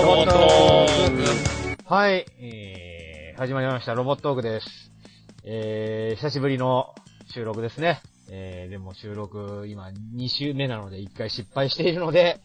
[0.00, 1.84] ロボットーク。
[1.84, 4.92] はい、えー、始まりました、ロボットークです。
[5.44, 6.94] えー、久しぶりの
[7.34, 8.00] 収録ですね。
[8.30, 12.40] えー、でも収録、今2週目なので1回失敗しているので、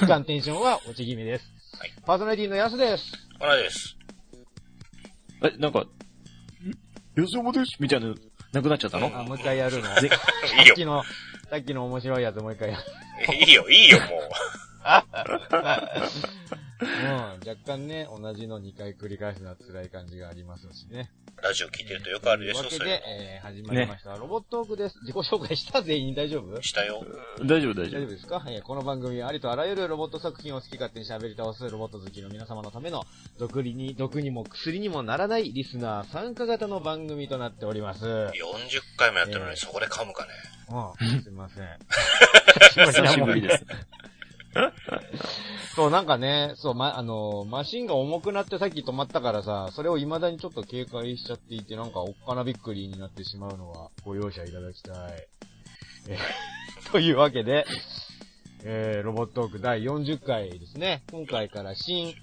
[0.00, 1.44] 若干テンションは落ち気味です。
[1.78, 3.12] はいパーソナリティのやすです。
[3.38, 3.96] ほらです。
[5.44, 5.88] え、なんか、ん？
[7.20, 7.76] よそもです？
[7.78, 8.14] みたいな、
[8.52, 9.16] なくなっちゃったの？
[9.16, 9.88] あ、もう一回やるの。
[10.02, 10.16] いいさ
[10.60, 10.84] っよき。
[10.84, 11.04] の、
[11.50, 12.82] さっきの面白いやつもう一回やる。
[13.36, 14.08] いいよ、いいよ、もう。
[16.78, 21.10] うん、若干ね、同じの2回繰り返すのは辛い感じがありますしね。
[21.42, 24.98] ラジオ聞いてるとよくあるでしょ、というわけでそういう、えー、始まりました、ロボットークです。
[25.00, 26.46] 自己紹介した全員大丈夫？
[26.46, 26.62] の。
[26.62, 27.04] したよ。
[27.40, 28.00] 大丈夫、大大丈夫。
[28.00, 33.02] 丈夫ですか、えーこの番組はありとあらゆるロボット作品を好き勝手に喋り倒すロボット好きの皆様のための、
[33.38, 38.06] 毒に、毒にも薬にもならないリスナー参加型の番組となっております。
[38.06, 38.32] うん、40
[38.96, 40.30] 回もやってるのええにそこで噛むかね。
[41.22, 41.66] すいません。
[42.92, 43.64] 久しぶりです。
[45.74, 55.28] そう、なんかね、そう、ま、あのマシンが重くなってさっき止まったからさ、それを未だにちょっと警戒しちゃっていて、なんかおっかなびっくりになってしまうのは、ご容赦いただきたい。
[56.08, 56.18] え
[56.92, 57.66] というわけで、
[58.64, 61.02] えー、ロボットトーク第40回ですね。
[61.10, 62.14] 今回から新、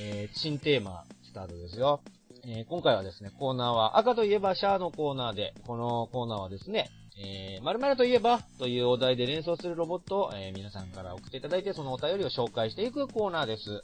[0.00, 2.00] えー、新テーマ、スタートですよ。
[2.44, 6.88] えー、今回はですね、コーナーは赤といえばシャアのコーナーで、このコーナーはですね、
[7.20, 13.82] えー、〇〇といえばというお題で連想するロボットを、えー皆さんから送っていただいて、そのお便りを紹介していくコーナーです。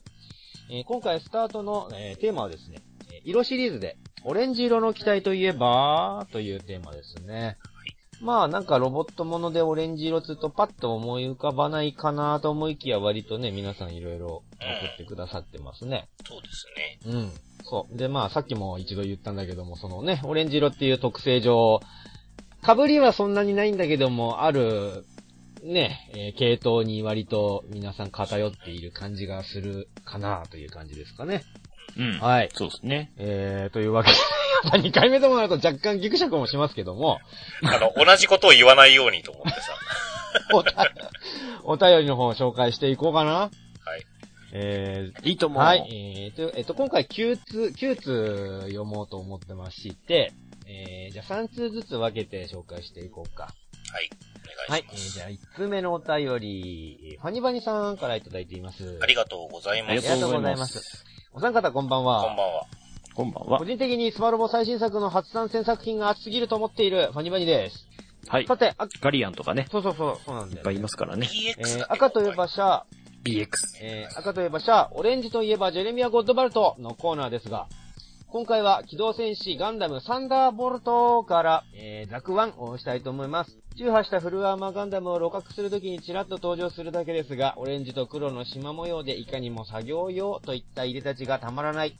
[0.70, 2.78] えー今回スタートの、えーテーマはですね、
[3.12, 7.56] えー色シリーズで、オレンジ色の機体といえばというテーマですね。
[8.20, 14.42] まあなんかロボットものでオレンジ色つうとパッと思い浮かばないかなと思いきや割とね、皆さんいろいろ送
[14.94, 16.08] ってくださってますね。
[16.26, 16.66] そうです
[17.10, 17.12] ね。
[17.12, 17.32] うん。
[17.64, 17.96] そう。
[17.96, 21.80] で、まあ、さっきも一度言ったんだけども、そのね、オレンジ色っていう特性上、
[22.64, 25.04] 被りはそんなにないんだけども、ある、
[25.62, 31.42] ね、えー系統に割と皆さん偏っている感じがするかなという感じですかね。
[31.96, 32.18] うん。
[32.18, 32.50] はい。
[32.54, 33.12] そうですね。
[33.18, 34.16] えー、というわけで、
[34.64, 37.18] やっぱ2回目ともなると若干ギクシャクもしますけども、
[37.62, 39.72] あの、同じことを言わないようにと思ってさ。
[41.64, 43.32] お便りの方を紹介していこうかな。
[43.32, 43.50] はい。
[44.52, 45.62] えー、いいと思う。
[45.62, 45.86] はい。
[45.90, 50.32] えーと、えっと、今回9通、9通読もうと思ってまして、
[50.66, 53.44] えー、じゃあ3通ずつ分けて紹介していこうか。
[53.44, 54.10] はい。
[54.68, 54.84] おはい。
[54.86, 55.04] 願いします。
[55.04, 58.98] えーじゃあ1通目のお便り、ファニバニさんからいただいています。
[59.02, 59.92] ありがとうございます。
[59.92, 60.40] ありがとうございま。
[60.40, 61.04] ありがとうございます
[61.34, 62.22] お三方こんばんは。
[62.24, 62.66] こんばんは。
[63.14, 63.64] こんばんは個。
[63.64, 67.86] 人的にスパロボ最新作の初参戦作品が熱すぎると思っているファニバニです。
[68.26, 68.56] はいさ。
[68.56, 71.28] て、あ、ガリアンとかね、そうそうそう、そうなんだよ、いっぱいいますからね。
[71.58, 72.86] えーだ、赤といえばシャア、
[73.24, 73.46] BX。
[73.82, 77.66] えー、赤といえばシャア、オレンジといえばジェレミア・ゴットバルトのコーナーですが、
[78.34, 83.56] 今回は機動戦士ガンダムサンダーボルトから、えー、ザクワンをしたいと思います。
[83.76, 91.96] 中破したフルアーマーガンダムを鹵獲するときにちらっと登場するだけですが、オレンジと黒の縞模様でいかにも作業用といった出で立ちがたまらない。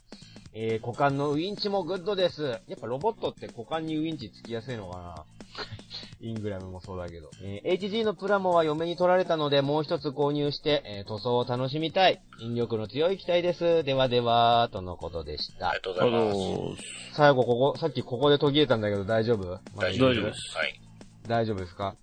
[0.53, 2.43] えー、股間のウインチもグッドです。
[2.67, 5.34] やっぱロボットって股間にウインチつきやすいのかな
[6.21, 7.29] イングラムもそうだけど。
[7.43, 12.21] えー HG のプラモは嫁に取られたので、もう一つ購入して、えー塗装を楽しみたい。
[12.39, 13.83] 引力の強い機体です。
[13.83, 16.37] ではでは、とのことでしたありがとうございます。
[16.37, 16.75] の
[17.13, 19.59] 最後ここ、さっきここで途切れたんだけど大丈夫？
[19.77, 20.79] 大丈夫大丈夫ですはい。
[21.27, 21.95] 大丈夫ですか？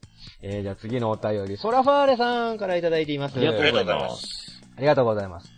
[0.43, 3.37] えー、じゃあ次のお便り、ソラファーレさんからいただいています。
[3.39, 3.95] ありがとうございま。
[4.09, 5.49] ますありがとうございます。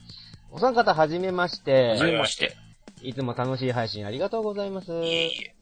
[0.51, 2.55] お三方はじめましはてじ、めまして。
[3.03, 4.91] いつも楽しい配信ありがとうございます。
[4.93, 5.55] いえいえ。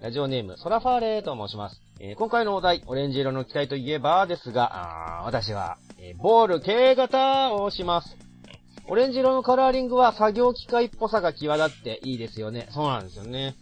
[0.00, 1.82] ラジオネーム、ソラファーレと申します。
[1.98, 8.16] えー今回のお題、オレンジ色の機体といえばですが、あー私は、えーボール K 型をします。
[8.86, 12.68] オレンジ色のカラーリングは作業機械っぽさが際立っていいですよね。
[12.70, 13.56] そうなんですよね。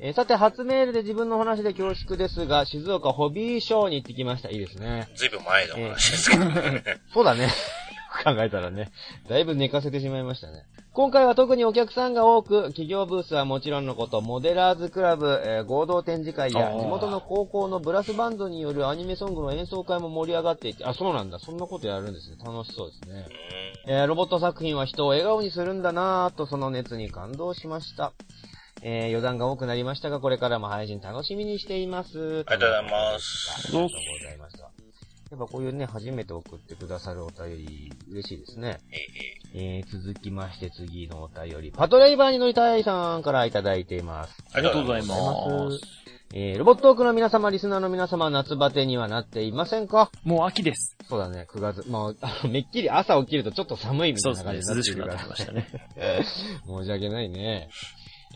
[0.00, 4.48] えーさて、初メールで自分の話で恐縮ですが、静岡ホビーショーに行ってきました。
[4.48, 5.08] いいですね。
[5.14, 6.82] ずいぶん前の話ですけどね。
[7.12, 7.48] そうだね。
[8.24, 8.90] 考えたらね。
[9.28, 10.62] だいぶ寝かせてしまいましたね。
[10.96, 21.38] 今回は特にお客さんが多く、企業ブースはもちろんのこと、モデラーズクラブ、えー合同展示会や地元の高校のブラスバンドによるアニメソングの演奏会も盛り上がっていて、あ、そうなんだ。
[21.38, 22.38] そんなことやるんですね。
[22.42, 23.26] 楽しそうですね。
[23.88, 28.14] えーロボット作品は人を笑顔にするんだなぁとその熱に感動しました。
[28.80, 32.08] えー余談が多くなりましたが、これからも配信楽しみにしています。
[32.18, 33.88] ありがとうございますありがとうご
[34.24, 34.75] ざいました。
[35.30, 38.78] やっぱこういうね、初めて送ってくださるお便り、嬉しいですね。
[38.92, 44.34] ええええー、続きまして次のお便り、パトレイバーに乗りたいさんからいただいています。
[44.52, 45.16] ありがとうございま
[45.70, 45.84] すす。
[46.32, 50.10] えー、ロボットークの皆様、リスナーの皆様、夏バテにはなっていませんか？
[50.22, 50.96] もう秋です。
[51.08, 51.84] そうだね、9月。
[51.88, 54.74] まあ、あの、めっきり朝起きるとちょっと寒いみたそいうなですね。
[54.74, 56.22] 感じになってくるから涼しくなってきましたね。
[56.66, 57.68] 申し訳ないね。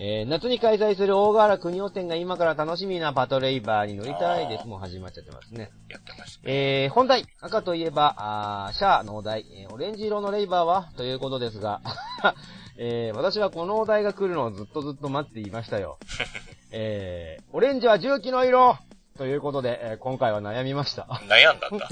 [0.03, 4.67] えー、夏に開催する大河原国尾展が今から楽しみなパトレイバーに乗りたいです。
[4.67, 5.71] もう始まっちゃってますね。
[5.91, 6.85] やってますね。
[6.85, 10.91] えー、本題、赤といえば、あーシャアのお題、えーオレンジ色のレイバーは？
[10.97, 11.83] ということですが、
[12.79, 15.99] えー、私はこのお題が来るのをずっとずっと待っていましたよ。
[16.73, 18.79] えー、オレンジは重機の色
[19.21, 21.03] ということで、えー今回は悩みました。
[21.29, 21.89] 悩んだんだ。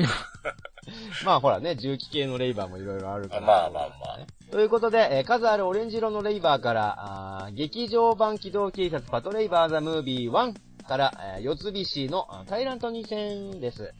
[1.26, 3.40] まあほらね、重機系のレイバーもいろいろあるから。
[3.42, 4.18] まあまあまあ。
[4.50, 6.94] ということで、えー数あるオレンジ色のレイバーから、
[7.44, 13.92] あー劇場版機動警察パトレイバーザムービー1から、えー四つ菱のあタイラント2戦です。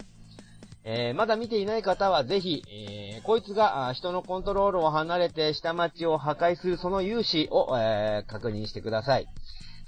[0.85, 9.27] えーまだ見ていない方はぜひ、えーこいつが人のコントロールを離れて下町を破壊するその勇姿を、えー確認してください。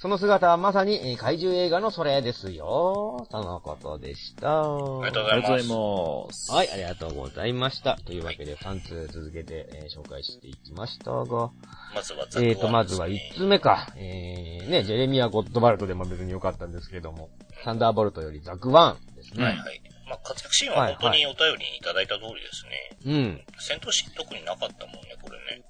[0.00, 3.26] その姿はまさに、えー怪獣映画のそれですよ。
[3.30, 4.62] とのことでした。
[4.62, 6.50] ありがとうございごます。
[6.50, 7.98] はい、ありがとうございました。
[8.06, 11.50] というわけで、3通続けて、えー紹介していきましたが、
[11.94, 13.92] まずはザクワンえーと、まずはです1つ目か。
[13.96, 17.28] えー、ね、ジェレミア・ゴッドバルトでも別に良かったんですけども、
[17.62, 19.44] サンダーボルトよりザクワンですね。
[19.44, 19.82] はいはい。
[20.08, 22.64] まあ、活躍シーンは本当にお便りにいただいた通りです
[23.04, 23.12] ね。
[23.12, 23.44] うん。
[23.58, 25.62] 戦闘シーン特になかったもんね、これね。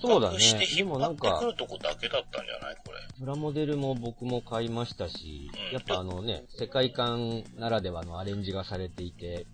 [0.00, 2.76] そうだね捕獲して引っ張でもなんかってくるとこだけだったんじゃない？
[2.86, 2.98] これ。
[3.18, 9.46] プラモデルも僕も買いましたしうん、やっぱあのね、世界観ならではのアレンジがされていて、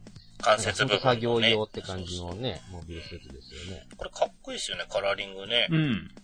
[0.42, 1.00] 関節部分、ね。
[1.00, 3.86] 作業用って感じそうそうのね、モビルスーツですよね。
[3.96, 5.66] これかっこいいですよね、カラーリングね。
[5.70, 5.76] うん。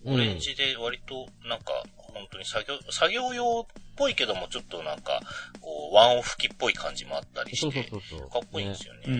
[0.04, 5.20] うんオレンジで割と、なんか、本当に作業、作業用っぽいけども、ちょっとなんか、
[5.60, 8.30] こう、ワンオフ機っぽい感じもあったりそうして、そうそうそう。
[8.30, 9.00] かっこいいんですよね。
[9.06, 9.14] うん。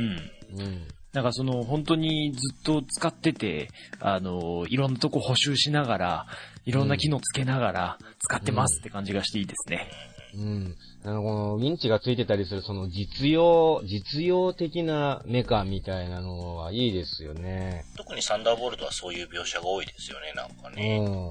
[0.60, 0.88] うん。
[1.12, 3.68] なんかその、本当にずっと使ってて、
[3.98, 6.26] あの、いろんなとこ補修しながら、
[6.66, 9.88] いろんな機能つけながら、使ってますって感じがしていいですね。
[10.34, 10.76] うん。
[11.02, 17.84] あの、この、ウィンチがついてたりする、その実用、実用的なメカみたいなのはいいですよね。
[17.96, 21.00] 特にサンダーボルトはそういう描写が多いですよね、なんかうね。
[21.00, 21.30] ん。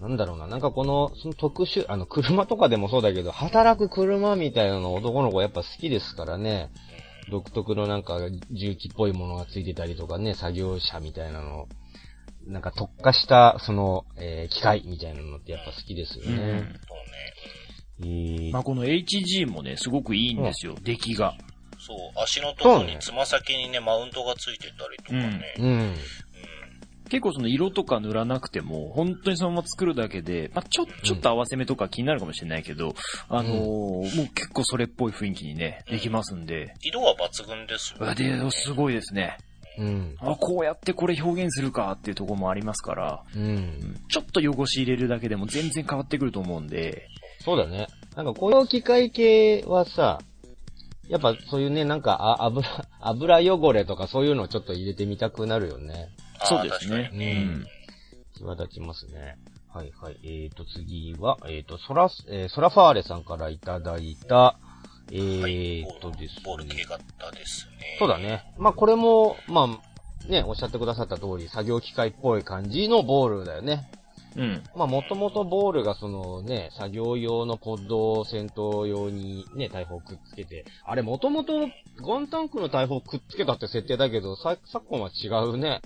[0.00, 0.46] なんだろうな。
[0.46, 6.70] なんかこの、その特殊、あの、車とかでもそうだけど、働く車みたいなの男の子やっぱ好きですからね。
[7.30, 8.18] 独特のなんか
[8.50, 11.66] 重機っぽいものがついてたりとかね、作業車みたいなの。
[12.46, 16.30] なんか特化した、その、えー機械みたいなのってやっぱ好きですよね。
[16.30, 16.58] うん。
[16.60, 16.76] そうね。
[18.00, 21.34] えーまあこの HG もね、すごくいいんですよ、出来が。
[21.78, 25.54] そう、足のとこにつま先にね、マウントがついてたりとかね。
[25.58, 25.94] うん。
[27.06, 32.94] うん結構その色とか塗らなくても、本当にそのまま作るだけで、まあちょ、ちょっと合わせ目とか気になるかもしれないけど、
[33.28, 39.38] あのーもう結構それっぽい雰囲気にね、できますんで、色は抜群ですよ、うわで、すごいですね。
[39.78, 40.16] うん。
[40.18, 44.00] あ、こうやってこれ表現するかっていうところもありますから、うん。
[44.08, 47.08] ちょっと汚し入れるだけでも全然変わってくると思うんで、
[47.40, 47.86] そうだね。
[48.16, 50.18] なんかこの機械系はさ、
[51.08, 52.66] やっぱそういうね、なんか、あ、油、
[53.00, 56.08] 油汚れとかそういうのをちょっと入れてみたくなるよね。
[56.44, 57.44] そうですねね。
[57.48, 57.66] うん
[58.36, 59.38] 際立ちますね。
[59.72, 60.18] はいはい。
[60.22, 64.58] えーと、次は、えーと、ソラ、えーソラファーレさんからいただいた、
[65.10, 66.42] えはいーとですね。
[66.44, 67.96] ボール系型ですね。
[67.98, 68.52] そうだね。
[68.58, 69.80] まあこれも、ま
[70.26, 73.88] あ、ね、おっしゃってくださった通り、作業機械っぽい感じのボールだよね。
[74.36, 74.62] うん。
[74.76, 81.68] まあ、もともとボールがそのね、作業用のポッドを戦闘用にね、大砲くっつけて、あれもともと
[82.06, 85.80] ガンタンクの大砲くっつけたって設定だけど、さ昨今は違うね。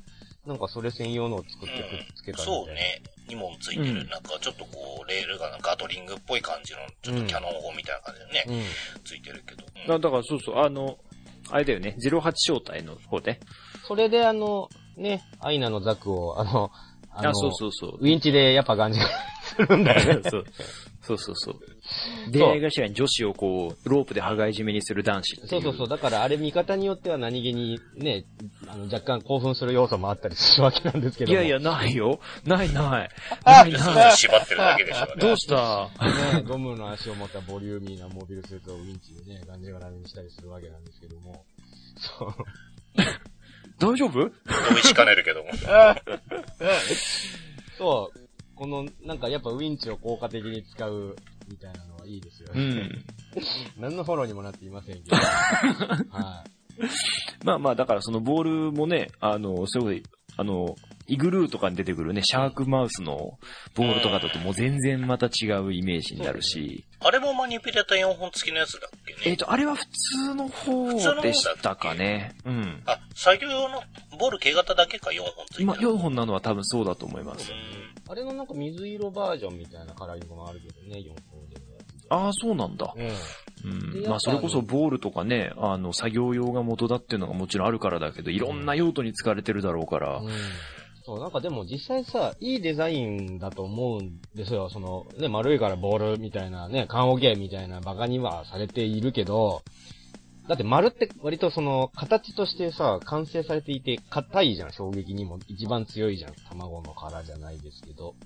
[0.51, 2.65] なんかそれ専用のを作ってくっつけたみたいな。
[2.65, 3.03] そうね。
[3.29, 8.65] 2問ついてる、うんなんかちょっとこう、レールがガトリングっぽい感じの、ちょっとキャノン砲みたいな感じでね、
[8.97, 9.05] うん。
[9.05, 9.63] ついてるけど。
[9.87, 10.99] だだからそうそう、あの、
[11.51, 13.39] あれだよね、08招待の方で。
[13.87, 16.73] それであの、ね、アイナのザクを、あの、
[17.13, 17.99] あのあ、そうそうそう。
[18.01, 19.07] ウィンチでやっぱガンジが
[19.45, 20.23] するんだよね。
[21.01, 21.61] そうそうそう。
[22.31, 25.37] 出会い頭に女子をこう、ロープで羽交い締めにする男子。
[25.47, 25.89] そうそうそう。
[25.89, 28.25] だからあれ見方によっては何気にね、
[28.69, 31.39] あの若干興奮する要素もあったりするわけなんですけども。
[31.39, 32.21] いやいや、ないよ。
[32.45, 33.09] ないない。
[33.45, 34.17] ないそない。
[34.17, 35.15] 縛ってるだけでしょうね。
[35.19, 35.89] どうした？
[36.35, 41.45] ね、ゴムの足を持ったボリューミーなモビルスーツをウィンチでね、ガンジ柄にしたりするわけなんですけども。
[42.19, 42.35] そう。
[43.79, 44.13] 大丈夫？
[44.13, 44.31] 同
[44.79, 45.51] 意しかねるけども。
[47.79, 48.19] そう。
[48.55, 51.17] この、なんかやっぱウィンチを効果的に使う
[51.51, 52.63] みたいなのはいいですよね。
[52.63, 53.05] うん。
[53.81, 55.17] 何のフォローにもなっていませんけど。
[56.11, 56.45] は
[57.45, 60.77] まあまあ、だからそのボールもね、あの、それこそ、あの、
[61.07, 63.39] イグルーとかに出てくるね、シャークマウスの
[63.75, 66.85] ボールとかだともう全然また違うイメージになるし。
[67.01, 69.21] あれもマニピュレーター4本付きのやつだっけね？
[69.25, 72.37] えっ、と、あれは普通の方でしたかね。
[72.45, 72.83] うん。
[72.87, 73.83] あ、作業用の
[74.19, 75.81] ボール軽型だけか4本付いて今、る。
[75.81, 77.51] 4本なのは多分そうだと思います。
[77.51, 77.55] い。
[78.09, 81.30] あれのなんか水色バージョンみたいなカラーリングもあるけどね、4本で。
[82.11, 82.95] ああ、そうなんだ。
[83.65, 84.03] うん。
[84.07, 90.29] まあ、それこそボールとかね、あの、作業用が元だっていうのがもちろんあるからだけど、いろんな用途に使われてるだろうからう、ん。
[91.05, 94.69] そう、なんかでも実際さ、いいデザインだと思うんですよ。
[94.71, 99.63] その、ね、丸いからボールみたいなね、缶オケみたいなバカにはされているけど、
[100.51, 106.33] だって丸って割とその、形としてさ、完成されていて、硬いじゃん、衝撃にも一番強いじゃん。
[106.49, 108.17] 卵の殻じゃないですけど。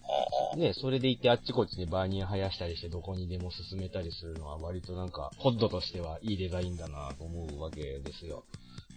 [0.56, 8.44] ね、それでいてあっちこっちにバーニア生やしたりしてどこにでも進めたりするのは割となんか、ホッドとしてはいいデザインだなと思うわけですよ。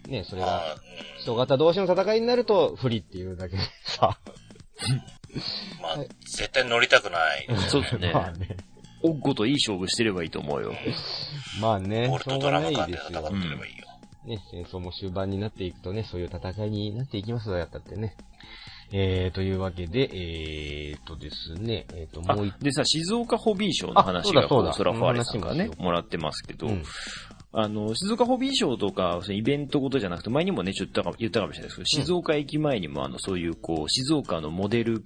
[0.07, 0.77] ね、それが、
[1.19, 3.63] 人型同士の戦いになると不利っていうだけで
[3.99, 4.17] さ。
[5.83, 7.47] まあ、絶対乗りたくない。
[7.69, 8.11] そうですね。
[8.15, 8.55] まあね。
[9.03, 10.73] おっごといい勝負してればいいと思うよ。
[11.61, 13.19] まあね、ボルトドしょうがラマ間でないですよ。
[13.19, 13.87] 戦ってればいいよ。
[14.25, 18.15] ね、戦争も終盤になっていくとね、そういう戦いになっていきますよ、やったってね。
[18.91, 26.83] えー、というわけで、えーとですね、えーと、あもう一、でさ、静岡ホビー賞の話が、あそうだそうだこう、ソラファーレさんからねもらってますけど、うん
[27.53, 35.05] あの、静岡ホビー賞とか、そのイベントごとじゃなくて、前にもね、ちょっと言ったか言ったかもしれないですけど、静岡駅前にも、あの、そういう、こう、静岡のモデル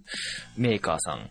[0.57, 1.29] メーカーさん、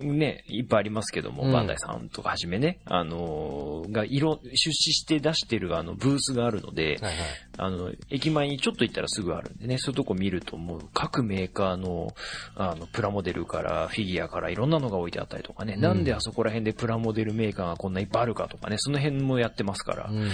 [0.00, 7.14] ね、いっぱいありますけども、うんバンダイさんとかはじめね、あのーが、色、出資して出してる、あの、ブースがあるので、はいはい。
[7.56, 12.08] あの、駅前にちょっと行ったらすぐあるんでね、そういうとこ見るともう各メーカーの、
[12.56, 20.30] あの、プラモデルからフィギュアからいろんなのが置いてあったりとかね、うんなんであそこら辺でプラモデルメーカーがこんないっぱいあるかとかね、その辺もやってますから、うん。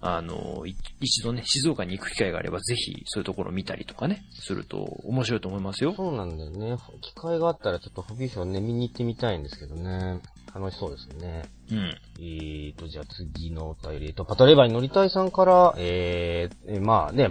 [0.00, 5.94] あの、い一度ね、静岡に行く機会があればぜひそういうところ見たりとかね、すると面白いと思いますよ。
[5.96, 6.76] そうなんだよね。
[7.00, 10.20] 機会があったらちょっとホビーショーね、見に行ってみたいんですけどね。
[10.54, 11.44] 楽しそうですね。
[11.70, 11.98] うん。
[12.18, 14.06] えーと、じゃあ次のお便り。
[14.08, 17.30] えっと、パトレーバーに乗りたいさんから、えー、えまあね、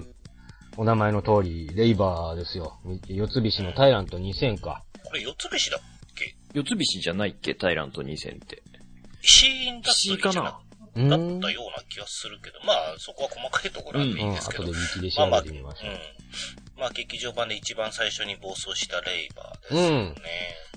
[0.78, 2.80] お名前の通り、レイバーですよ。
[3.08, 4.84] 四つ菱のタイラント2000か。
[5.04, 5.82] これ四つ菱だっ
[6.16, 6.36] け？
[6.54, 8.63] 四つ菱じゃないっけ、タイラント2000って。
[9.22, 10.42] 石だった石かな？
[10.44, 10.60] だ
[10.96, 11.38] うーん。
[11.38, 14.63] ったような気がするけど、まあ、そこは細かいところはいいうんん、ですけど。
[14.63, 15.92] 後でウィキで調まあまあ、うんべてみましょう。。
[15.92, 16.00] まあ、
[16.90, 20.16] 劇場版で一番最初に暴走したレイバーですよね。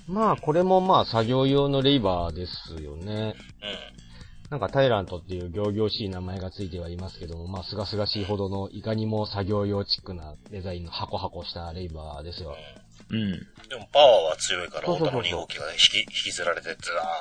[0.07, 3.33] まあ、これもまあ、作業用のレイバーですよね。
[3.63, 4.51] うん。
[4.51, 12.49] なんか、タイラントっていう行々しい名前がついてはいますけども、まあ、すがすがしいほどの、いかにも作業用チックなデザインのハコハコしたレイバーですよ。
[12.49, 12.84] うん。
[13.09, 16.77] でも、パワーは強いから、そうそうそうオタの2号機が引き、引きずられて、ずーっ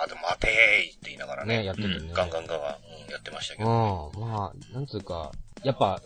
[0.09, 0.50] と待てー
[0.88, 1.59] いって言いながらね。
[1.59, 2.11] ね、やっててね。
[2.12, 4.12] ガンガンガンガン、うん、やってましたけうん、ど。
[4.19, 6.00] まあ、なんつうか、やっぱ、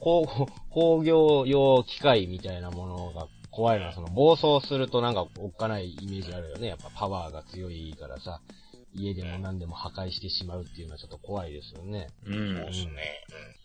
[0.00, 0.26] 工
[0.70, 6.68] 工業用機械みたいなものが怖いのは、その暴走するとなんかおっかないイメージあるよね。
[6.68, 8.40] やっぱパワーが強いからさ、
[8.94, 12.08] 家でも何でも破壊してしまうっていうのはちょっと怖いですよね。
[12.24, 12.66] うんそう。
[12.66, 12.92] ですね。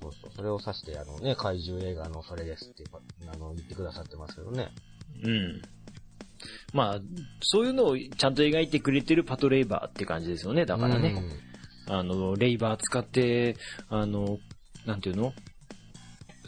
[0.01, 0.31] そうそう。
[0.35, 2.83] それを指して、あのね、怪獣映画のそれですって、
[3.31, 4.69] あの、言ってくださってますけどね。
[5.23, 5.61] うん。
[6.73, 6.99] まあ、
[7.41, 10.65] そういうのをちゃんと描いてくれてるパトレイバーって感じですよね。
[10.65, 11.21] だからね。
[11.87, 13.55] あの、レイバー使って、
[13.89, 14.37] あの、
[14.85, 15.33] なんていうの？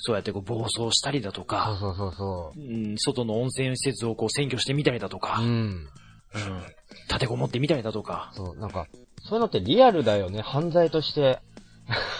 [0.03, 5.43] そうやってこう暴走したりだとそうか、そうそうそうん、外の温泉施設をこう占拠してみたりだとかう。
[5.43, 5.49] う、ん。
[5.49, 5.87] うん、
[7.07, 8.87] 立てこもってみたりだとか、そう、なんか、
[9.21, 11.39] そういうのってリアルだよね、犯罪として。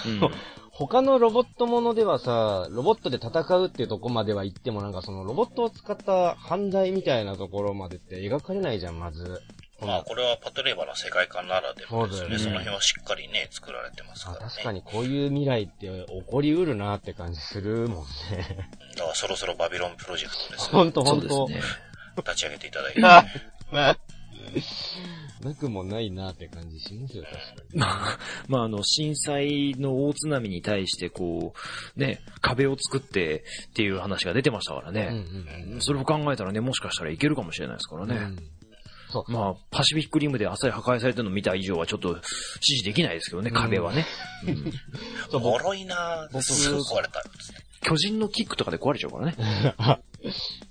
[0.05, 0.20] うん、
[0.88, 9.42] 他のロボットものではさ、ロボットで戦うっていうとこまでは行ってもなんかそのロボットを使った犯罪みたいなところまでって描かれないじゃん、まず。
[9.80, 12.38] まあ、これはパトレーバーの世界観ならではですよね。
[12.40, 14.52] そねその辺はしっかりね、作られてますかあらね。
[14.52, 18.68] 確かにこういう未来って起こりうるなって感じするもんね。
[18.96, 20.80] だからそろそろバビロンプロジェクトですよ。
[20.80, 21.48] ほんとほんと。
[21.48, 21.62] ね。
[22.18, 23.06] 立ち上げていただいて。
[23.06, 23.26] あ
[23.72, 23.98] ま
[25.44, 27.42] なくもないなって感じしますよ、確か
[27.74, 27.80] に。
[27.80, 31.54] まあ、まあ、あの、震災の大津波に対して、こ
[31.96, 35.08] う、ね、壁を作ってっていう話が出てましたからうんね。
[35.10, 35.82] うんうん。
[35.82, 38.16] それを考えたらね、もしかしたらいけるかもしれないですからね。
[38.16, 38.38] うん
[39.12, 39.32] そう。
[39.32, 42.18] まあ、パシフィックリムで浅い破壊されてるのを見た以上はちょっと
[42.62, 44.06] 支持できないですけどね、壁はね。
[44.48, 44.72] うん
[45.30, 46.30] そうおもろいなぁ。
[46.32, 47.22] 僕すぐ壊れた。
[47.22, 49.36] つって巨人のキックとかで壊れちゃうからね。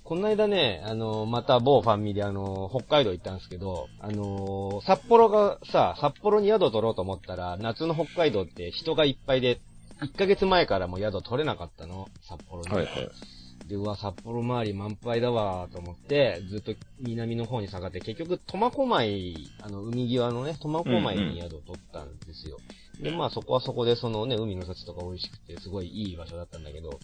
[0.03, 9.59] この間ね、あの、また某ファンミであの、北海道行ったんですけど、あの、札幌がさ、札幌に宿取ろうと思ったら、夏の北海道って人がいっぱいで、
[10.01, 12.69] 1ヶ月前からもう宿取れなかったの、札幌に。
[12.69, 13.67] はいはい。
[13.67, 22.57] で、うわ、札幌周り満杯だわ、と思って、ずっと南の方に下がって、結局、苫小牧、あの、海際のね、苫小牧に宿を取ったんですよ。
[23.01, 26.99] で、まあそこはそこでそのね、海の幸とか美味しくて、すごいいい場所だったんだけど、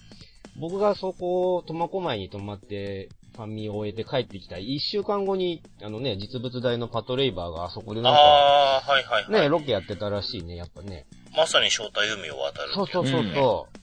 [0.59, 9.41] 僕がそこ、苫小牧に泊まって、ファンミを終えて帰ってきた一週間後に、あのね、実物大のパトレイバーがあそこでなんか、ああ、はいはいはい。
[9.43, 11.05] ね、ロケやってたらしいね、やっぱね。
[11.35, 12.73] まさに正体海を渡る。
[12.73, 13.71] そうそうそううんそう。
[13.71, 13.76] うん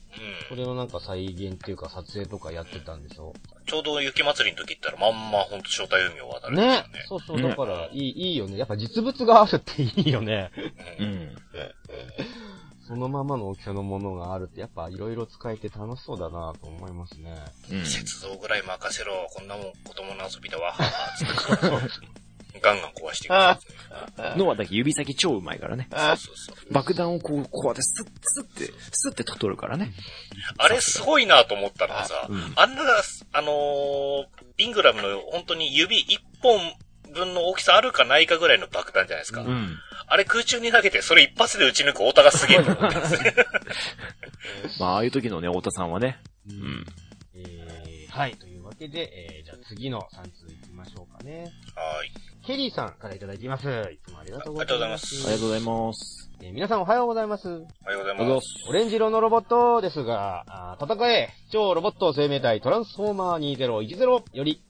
[0.49, 3.33] それをなんか再現っていうか撮影とかやってたんでしょ？
[3.65, 6.85] ちょうど雪祭りの時行ったらまんまほんと正体海を渡るねね？
[7.07, 8.57] そうそう、うんだから、いい、いいよね。
[8.57, 10.51] やっぱ実物があるっていいよね。
[10.99, 11.35] うん。
[12.87, 17.35] そそのままの大きさのものがあるって、やっぱいろいろ使えて楽しそうだなと思いますね。
[17.71, 17.77] うん。
[17.79, 19.27] 雪像ぐらい任せろ。
[19.33, 20.75] こんなもん子供の遊びだわ。
[22.61, 23.75] ガンガン壊していくやつね。
[24.37, 25.87] ノアだけ指先超うまいからね。
[25.91, 26.73] そうそうそう。
[26.73, 29.93] 爆弾をこう、こうやってスッ、スッって、スッって取るからね。
[30.57, 32.81] あれすごいなと思ったのがさ、うんあんな、
[33.33, 34.25] あのー
[34.57, 36.59] イングラムの本当に指一本
[37.13, 39.41] 分の大きさあるかないかぐらいの爆弾じゃないですか。
[39.41, 39.77] うん。
[40.07, 43.35] あれ空中に投げて、それ一発で撃ち抜く太田がすげえと思ってますね。
[44.79, 46.19] まあ、ああいう時のね、太田さんはね。
[46.47, 46.85] ううんん。
[47.35, 51.51] えー、はい、というわけで、えー、じゃあ次の3通いきましょうかね。
[51.75, 52.11] はい。
[52.45, 53.63] ケリーさんからいただきます。
[53.63, 55.25] いつもありがとうございます。
[55.25, 56.29] ありがとうございます。
[56.43, 57.47] えー皆さんおはようございます。
[57.47, 58.35] おはようございま。
[58.35, 58.69] ますす。
[58.69, 64.61] オレンジ色のロボットですが、戦え超ロボット生命体トランスフォーマー2010より、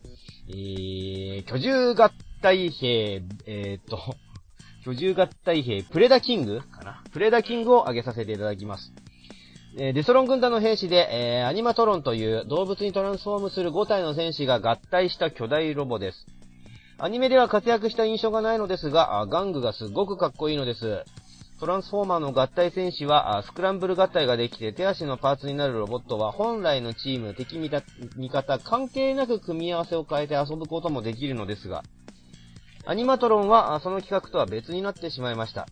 [0.47, 3.99] えー、居住合体兵、えー、っと、
[4.89, 7.03] 居住合体兵プレダキングかな？
[7.11, 8.93] プレダキングを挙げさせていただきます。
[9.77, 16.25] えーデスロン軍団の兵士で、えーアニマトロンという動物にトランスフォームする5体の戦士が合体した巨大ロボです。
[16.97, 21.03] アニメでは活躍した印象がないのですが、あ玩具がすごくかっこいいのです。
[21.59, 27.83] トランスフォーマーの合体戦士は、スクランブル合体ができて手足のパーツになるロボットは本来のチーム、敵味た
[28.15, 31.83] 味方関係なく組み合わせを変えて遊ぶこともできるのですが、
[32.85, 35.67] アニマトロンはその企画とは別になってしまいました。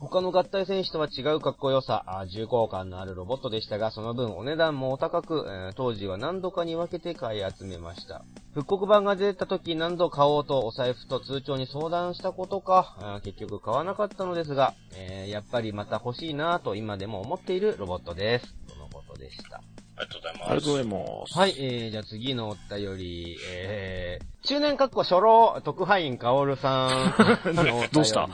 [0.00, 8.24] 他の合体戦士とは違うかっこよさ、重厚感のあるロボットでしたが、その分お値段もお高く、えー当時は何度かに分けて買い集めました。
[8.54, 18.46] 復刻版が出た時何度買おうとお財布と通帳に相談したことか、結局買わなかったのですが、えーやっぱりまた欲しいなぁと今でも思っているロボットです。
[18.72, 19.60] とのことでした。
[20.00, 20.50] ありがとうございます。
[20.50, 21.38] ありがとうございます。
[21.38, 27.14] はい、えー、じゃあ次のお便り、えー、中年かっこ初老、特派員かおるさん。
[27.92, 28.28] どうした？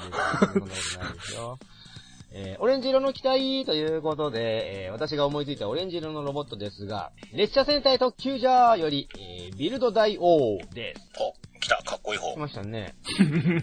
[2.39, 11.01] えー、オレンジ色の機体ということで、えー、私が思いついたオレンジ色のロボットですが、列車戦隊特急ジャーより、えー、ビルド大王です。
[11.19, 12.39] お、来た、かっこいい方来。
[12.39, 12.95] ましたね。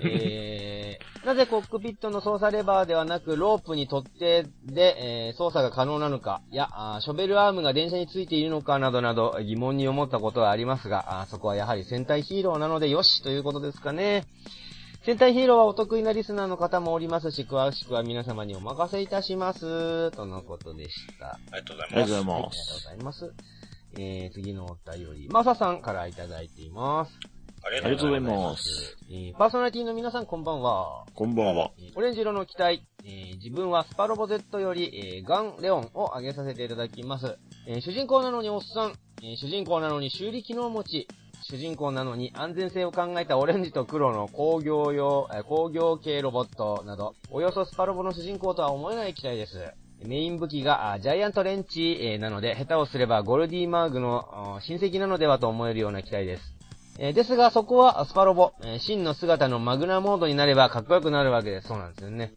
[0.03, 14.25] えー、 なぜコックピットの操作レバーではなく、ロープに取っ手で、えー操作が可能なのか、いやあー、ショベルアームが電車についているのかなどなど疑問に思ったことはありますが、あーそこはやはり戦隊ヒーローなのでよしということですかね。
[15.05, 20.11] 戦隊ヒーローはお得意なリスナーの方もおりますし、詳しくは皆様にお任せいたします。
[20.11, 21.33] とのことでした。
[21.33, 22.39] ありがとうございありがとうございます。
[22.39, 22.75] ありがとう。
[22.75, 23.33] ございます。
[24.00, 27.11] えー、次のお便り、マサさんからいただいています。
[27.66, 28.98] ありがとうございまます。
[29.09, 31.05] えーパーソナリティの皆さんこんばんは。
[31.13, 31.72] こんばんは。
[31.77, 37.37] えーオレンジ色の機体、えー自分はスパロボ Z より、えーガンレオンを挙げさせていただきます。
[37.68, 41.07] えー主人公なのにおっさん、えー主人公なのに修理機能持ち、
[41.44, 49.58] 主人公なのに安全性を考えたオレンジと黒の工業用、え工業系ロボットなど、およそスパロボの主人公とは思えない機体です。
[50.06, 56.44] メイン武器がジャイアントレンチ、えなので、下手をすればゴルディマーグの親戚なのではと思えるような機体です。
[56.98, 61.68] えですが、そこはスパロボ、えー真の姿のマグナモードになればかっこよくなるわけです。
[61.68, 62.34] そうなんですよね。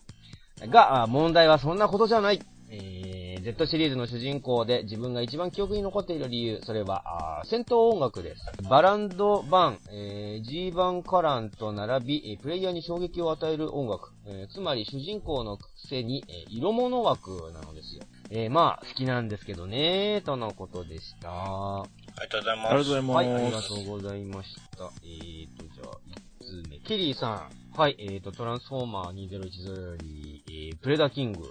[0.68, 2.40] が、問題はそんなことじゃない。
[2.70, 3.15] えー
[3.46, 8.42] Z シリーズの主人公で自分が一番記憶に残っている理由、それは、あ戦闘音楽です。
[8.68, 14.10] バランド版、えー G 版カランと並び、えープレイヤーに衝撃を与える音楽。
[14.26, 18.02] えーつまり主人公のくせに、えー色物枠なのですよ。
[18.30, 21.30] えーまあ、好きなんですけどね、とのことでした。
[21.30, 22.68] ありがとうございます。
[22.68, 23.16] ありがとうございます。
[23.16, 24.90] はい、ありがとうございました。
[25.04, 25.98] えーと、じゃあ、
[26.42, 26.78] 1つ目。
[26.78, 27.78] ケリーさん。
[27.78, 31.44] はい、えーと、トランスフォーマー2010より、えー、プレダキング。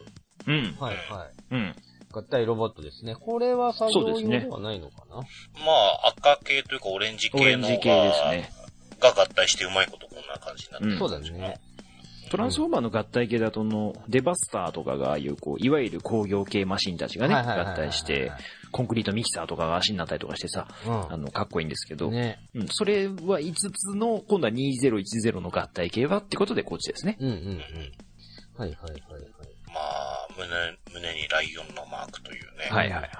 [0.47, 0.75] うん。
[0.77, 1.34] はい、はい。
[1.51, 1.75] うん。
[2.11, 3.15] 合体ロボットですね。
[3.15, 5.23] これは作業用そうですねではないのかな、ま
[6.03, 8.49] あ、赤系というかオレンジ系のオレンジ系ですね。
[8.99, 11.59] が合体してうまいことこんな感じになってるうんそうだね。
[12.29, 17.43] トランスフォーマーの合体系だとの、デバスターとかがああいう、こう、いわゆる工業系マシンたちがね、合
[17.75, 18.31] 体して、
[18.71, 22.13] コンクリートミキサーとかが足になったりとかしてさ、あの、かっこいいんですけど、うん。
[22.13, 22.39] ね。
[22.55, 27.17] うん、それは5つの、今度は2010の合体系はってことでこっちですね。
[27.19, 27.41] うんうんうん。
[27.47, 27.61] はい
[28.57, 29.54] はいはいはい。
[29.75, 30.47] まあ、胸、
[30.93, 32.69] 胸にライオンのマークというね。
[32.71, 33.11] はいはいはい。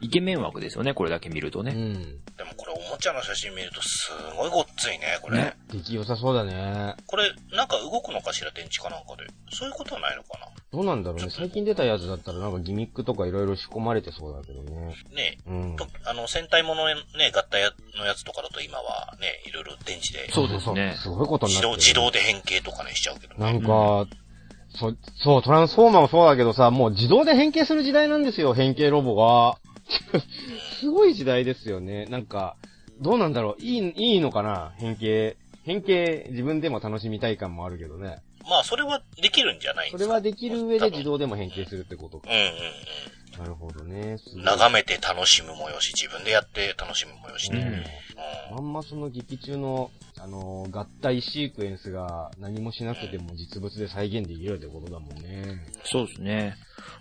[0.00, 1.72] イケメン枠ですよね、これだけ見るとね。
[1.72, 1.94] うん。
[2.36, 5.38] でもこれおもちゃの写真見るとすごいごっついね、これ。
[5.38, 6.94] ね出来良さそうだね。
[7.06, 9.24] これ、なんか動くのかしら、電池かなんかで。
[9.50, 10.34] そういうことはないのか
[10.74, 11.30] どうなんだろうね。
[11.30, 14.96] 最近出たやつだったらなんかギミックとかいろいろ仕込まれてそうだけどね。
[15.10, 15.76] なねうん。
[15.76, 16.96] とあの、戦隊ものね、
[17.32, 21.76] 合体のやつとかだと今はね、いろいろ電池で、そうですねすごいことになってる。
[21.76, 23.52] 自動、自動で変形とかね、しちゃうけどね。
[23.52, 24.06] なんか、
[24.78, 29.56] そ、そう、トランスフォーマーもそうだけどさ、もう自動で変形する時代なんですよ、変形ロボが。
[30.80, 32.06] すごい時代ですよね。
[32.06, 32.56] なんか、
[33.00, 35.36] どうなんだろういい、いいのかな変形。
[35.64, 38.18] 変形、自分でも楽しみたい感もあるけどね。
[38.48, 40.04] まあ、それはできるんじゃないんですか？
[40.04, 42.36] それはできる上で自動でも変形するってことかうん。
[42.36, 42.44] うん
[43.38, 44.16] なるほどね。
[44.36, 47.84] 眺めて楽しむもよし、自分でやって楽しむもよしうね。
[48.50, 48.54] ん。
[48.54, 55.64] まんまその劇中の、あのー合体シークエンスが何もしなくても実物で再現できるってことだもんね。
[55.84, 56.54] そうですね。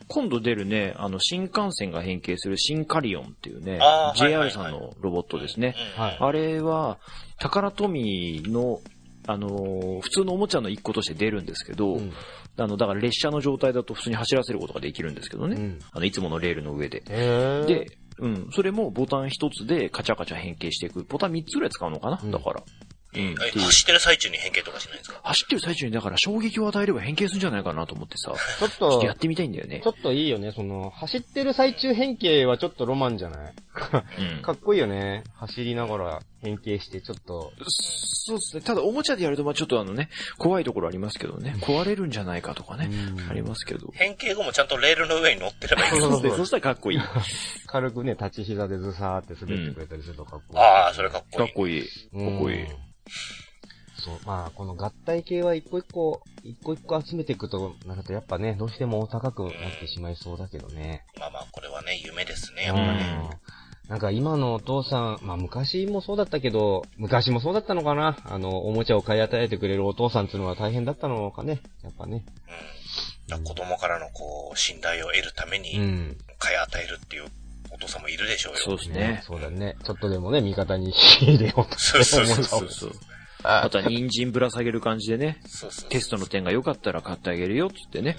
[0.08, 3.80] 今度出るね、あの、新幹線が変形するシンカリオンっていうね
[4.16, 5.76] JR はいさんのロボットですね。
[5.98, 6.98] あれは、
[7.40, 8.82] タカラトミーの、
[9.28, 12.12] あのー普通のおもちゃの一個として出るんですけど、うん。
[12.58, 15.56] あの、だから列車の状態だと普通に走らせることができるんですけどね。
[15.56, 15.80] うん。
[15.92, 17.04] あの、いつものレールの上で。
[17.10, 21.04] へー、で、うん、それもボタン一つでカチャカチャ変形していく。
[21.04, 22.64] ボタン三つぐらい使うのかな、うんだから。
[23.16, 23.36] うん。
[23.36, 25.20] 走ってる最中に変形とかしないんですか？
[25.24, 29.92] 走ってる最中にだから衝撃を与えれば変形するんじゃないかなと思ってさ、ちょっとちょっとやっ、てみたいんだよねちょ。
[29.92, 30.52] っといいよね。
[30.52, 33.54] その、走ってる最中変形はちょっとロマンじゃない？
[34.38, 34.42] うん。
[34.46, 35.24] かっこいいよね。
[35.36, 37.52] 走りながら変形して、ちょっと。
[37.70, 38.62] そうですね。
[38.62, 41.56] ただおもちゃでやると、まあちょっとあのね、怖いところありますけどね。
[41.62, 42.90] 壊れるんじゃないかとかね。
[42.92, 43.90] うんありますけど。
[43.94, 47.00] 変形後もちゃんとレールの上に乗ってればいいんですそうそうでそしたらかっこいい。
[47.00, 47.24] か
[47.68, 50.60] 軽くね、立ち膝でずさーって滑ってくれたりするとかっこいい。
[50.60, 51.50] ああ、それかっこいい。
[51.50, 51.82] っこいい。
[51.82, 51.88] か
[52.36, 52.68] っこいいうん。
[54.04, 61.06] そう、まあ、この合体系は一個一個、一個一個集めていくとなると、やっぱね、どうしてもお高くなってしまいそうだけどね。
[61.18, 63.30] まあまあ、これはね、夢ですね、うんやっぱね。
[63.90, 71.62] なんか今のお父さん、まあ昔もそうだったけど、昔もそうだったのかなあの、おもちゃを買い与えてくれるお父さんっていうのは大変だったのかね。
[71.84, 72.24] やっぱね。
[73.30, 73.44] うん。
[73.44, 76.18] 子供からのこう、信頼を得るためうに、ん。
[76.40, 77.26] 買い与えるっていう
[77.72, 78.60] お父さんもいるでしょうよ。
[78.60, 79.22] そうですね。
[79.26, 79.76] そうだね。
[79.84, 82.92] ちょっとでもね、味方に入れようとそうそうそうそう。
[83.44, 85.90] あとは人参ぶら下げる感じでね、そうそう。
[85.90, 88.18] テストの点が良かったら買ってあげるよって言ってね、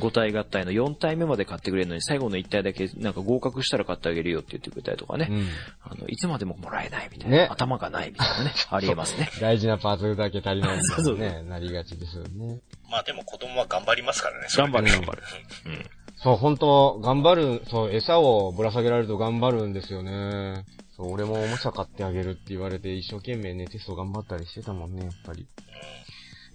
[0.00, 5.48] 5体合体の4体目まで買ってくれるのに最後の1体だけなんか合格したら買ってあげるよって言ってくれたりとかね、うん。
[5.82, 9.30] あの、いつまでももらえないみたいな、ね頭がないみたいなね、 ありえますね。
[9.40, 12.60] 大事なパーツだけ足りないみたね、 なりがちですよね。
[12.90, 15.22] まあでも子供は頑張りますからね、頑で張る頑張る。
[15.66, 15.86] うん。
[16.16, 20.64] そう、本当頑張る、そう、餌をぶら下げられると頑張るんですよね。
[20.98, 25.46] そう、俺もおもちゃ買ってあげるって言われて一生懸命ね、テスト頑張ったりしてたもんね、やっぱり。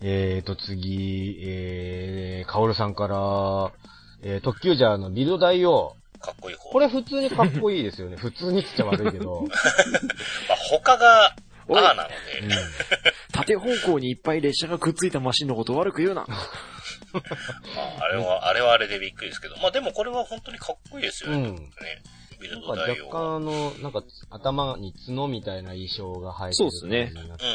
[0.01, 3.71] えーと、次、えー、カオルさんから、
[4.21, 5.95] えー、特急ジャーのビルド大王。
[6.19, 6.69] かっこいい方。
[6.69, 8.17] これ普通にかっこいいですよね。
[8.19, 9.41] 普通にって言っちゃ悪いけど。
[10.49, 11.36] まあ他が、あ
[11.69, 12.03] あなの
[12.41, 12.56] うんで、
[13.32, 16.25] 縦方向にいっぱい列車がくっついたマシンのことを悪く言うな。
[16.27, 16.36] ま
[17.99, 21.38] ああれは、あれはあれでびっくりですけど、まあでもこれは本当にかっこいいですよね。
[21.38, 21.62] うんね
[22.49, 22.69] なんか。
[22.71, 27.51] 若干あの、なんか頭に角みたいな衣装が生えてる感じになってうん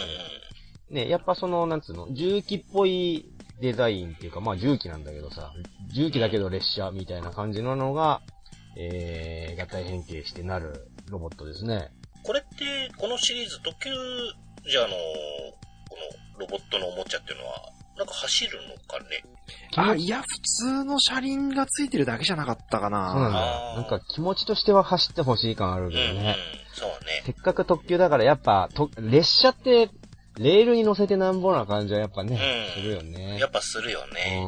[0.90, 0.94] うん。
[0.94, 5.52] ね、やっぱその、なんつうの、重機っぽいデザインっていうか、まあ重機なんだけどさ、
[5.92, 8.20] 重機だけど列車みたいな感じなのが、
[8.76, 11.90] えー、合体変形してなるロボットですね。
[12.22, 13.90] これって、このシリーズ、特急
[14.70, 15.96] じゃあの、こ
[16.36, 19.24] のロボットのおもちゃっていうのは、なんか走るのかね
[19.76, 23.40] あ、いや、普通の車輪がついてるだけじゃなかったかそうなんな。
[23.40, 26.36] だなんか気持ちとしては走ってほしい感あるうんうんけどね。。
[26.74, 27.22] そうね。
[27.26, 29.90] せっかく特急だからやっぱ、と、列車って、
[30.38, 32.38] レールに乗せてなんぼな感じはやっぱね、
[32.76, 33.38] うんするよね。
[33.40, 34.46] やっぱするよね。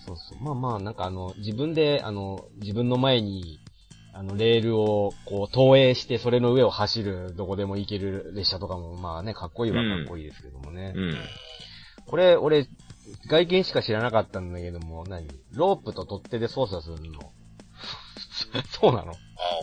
[0.00, 0.04] うん。
[0.04, 0.42] そうそう。
[0.42, 3.60] まあまあ、なんかあの、自分で、あの、自分の前に、
[4.12, 10.92] あの、レールを、こう、投影して、それの上を走る、どこでも行ける列車とかも、まあね、かっこいいはかっこいいですけどもね。
[10.96, 11.16] うん。
[12.06, 12.66] これ、俺、
[13.28, 15.26] 外見しか知らなかったんだけども、何？
[15.52, 17.20] ロープと取っ手で操作するの
[18.70, 19.12] そうなの？
[19.12, 19.16] ああ、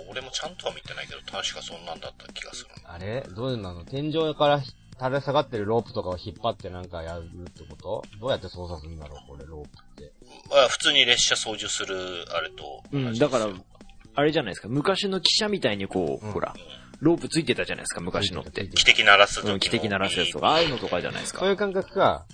[0.09, 2.69] 俺もちゃんとは見てないけど、確かそんなんだった気がする。
[2.85, 3.21] あれ？
[3.35, 3.63] どういうの？
[3.63, 8.03] なの天井から垂れ下がってるロープとかを引っ張ってなんかやるってこと？
[8.19, 10.13] どうやって操作するんだろうこれ、ロープって。
[10.49, 13.17] まあ、普通に列車操縦する、あれとうん。
[13.17, 13.47] だから、
[14.15, 14.67] あれじゃないですか。
[14.69, 16.53] 昔の汽車みたいにこう、うんほら、
[17.01, 18.63] ロープついてたじゃないですか、昔のって。
[18.69, 21.49] 汽笛鳴らす時のうん、汽笛鳴らすやつとか、ああいうのとかじゃないですかそう。
[21.49, 22.25] いう感覚か。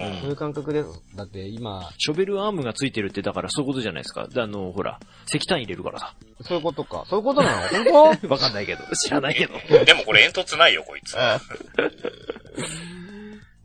[0.00, 0.88] うんそういう感覚です。
[1.14, 4.28] だって今、ショベルアームがついてるって、だからそういうことじゃないですか。
[4.28, 6.14] であの、ほら、石炭入れるからさ。
[6.42, 7.04] そういうことか。
[7.08, 7.84] そういうことなの？
[7.92, 8.28] 本当？
[8.28, 8.84] わかんないけど。
[8.96, 9.54] 知らないけど。
[9.84, 11.16] でもこれ煙突ないよ、こいつ。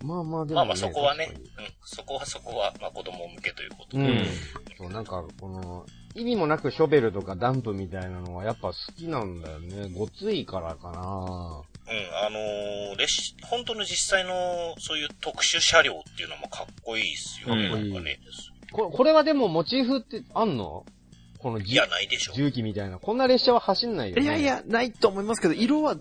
[0.04, 0.56] まあまあでも、ね。
[0.56, 1.42] まあまあそこはね、うん、
[1.84, 4.04] そこはそこは、まあ子供向けということで。
[4.04, 4.10] うん。
[4.10, 4.26] うん
[4.78, 9.90] そう、なんか、この、意味もなくショベルとかダンプみたいなのはやっぱ好きなんだよね。
[9.94, 18.20] ごついからかなうん、あのー列車、本当の実際の、そういう特殊車両っていうのもかっこいいっすよね、うんなんかね。
[18.72, 20.86] ここれはでもモチーフってあんの？
[21.40, 22.34] このじいや、ないでしょ。
[22.34, 22.98] 重機みたいな。
[22.98, 24.24] こんな列車は走んないよね。
[24.24, 24.44] いやい。
[24.44, 25.96] や、ないと思いますけど、色は、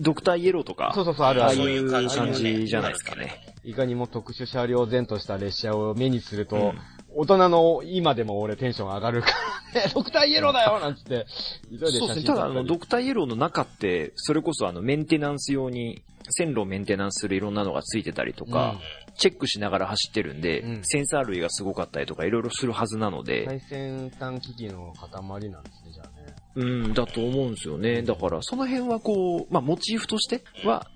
[0.00, 1.52] ドクターイエローとか、そうそうそう、あるある。
[1.52, 3.54] ああいうそういう感じ,、感じじゃないですかね。
[3.64, 6.78] いかにも特殊車両前とした列車を目にすると、うん
[7.16, 9.28] 大人の今でも俺テンション上がるか
[9.74, 11.26] ら、ね、 ドクターイエローだよなんつって、
[11.70, 12.24] 急いで写真撮ったりそうですね。
[12.26, 18.80] ただ、あの、ドクターイエローの中って、それこそあの、メンテナンス用に、線路をメンテナンスするいろんなのがついてたりとか、
[19.16, 26.34] チェックしながら走ってるんで、うんセンサー類がすごかったりとかいろいろするはずなので、最先端機器の塊なんですね、じゃあね。
[26.56, 28.02] うん、だと思うんですよね。
[28.02, 30.86] だから、その辺はこう、まあ、モチーフとしては、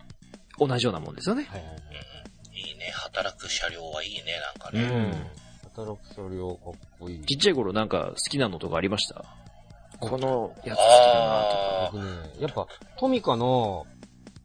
[0.58, 1.46] 同じようなもんですよね。
[1.50, 1.78] はいはいはい。
[2.54, 2.90] いいね。
[2.92, 5.47] 働く車両はいいね、なんかうね。
[5.82, 5.86] ん。
[5.86, 7.20] 働く車両かっこいい。
[7.24, 9.24] ちっちゃい頃なんか好きなのとかありました？
[10.00, 11.90] このやつ好きだなとか。
[11.92, 12.66] 僕ね、やっぱ、
[12.98, 13.86] トミカの、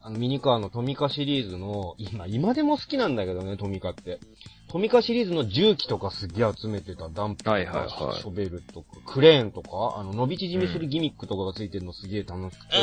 [0.01, 4.19] あの、ミニカーのトミカシリーズの、今、今でも好きなんだけどね、トミカって。
[4.69, 12.75] トミカシリーズの重機とかすげえ集めてたダンプとか、はいはいはいショベルとか、クレーンとか、あの、伸び縮みするギミックとかがついてるのすげえ楽しくて、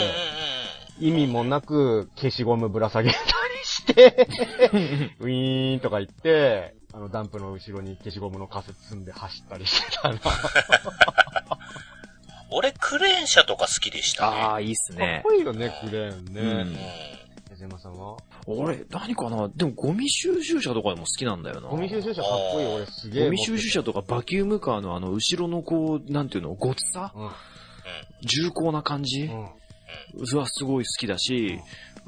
[1.00, 1.08] うん。
[1.08, 3.24] 意味もなく消しゴムぶら下げたり
[3.64, 4.28] して、
[5.18, 10.18] ウィーンとか言って、あの、ダンプの後ろに消しゴムのカセ積んで走ったりしてたな。
[10.18, 10.30] か
[12.50, 14.36] 俺、クレーン車とか好きでしたね。
[14.40, 15.22] ああ、いいっすっね。
[15.24, 16.76] こいいよね、クレーンうんね。
[17.48, 18.16] う矢島さんは？
[18.46, 19.48] 俺、何かな？
[19.54, 21.68] でもゴミ収集車とかでも好きなんだよな。
[21.68, 23.24] ゴミ収集車かっこいい、俺すげえ。
[23.26, 27.12] ゴミ収集車とかバキュームカーのあの、後ろのこう、なんていうの、ごつさ？
[27.14, 27.30] うん。
[28.22, 29.22] 重厚な感じ？
[29.26, 29.42] うん。
[30.38, 31.60] はすごい好きだし、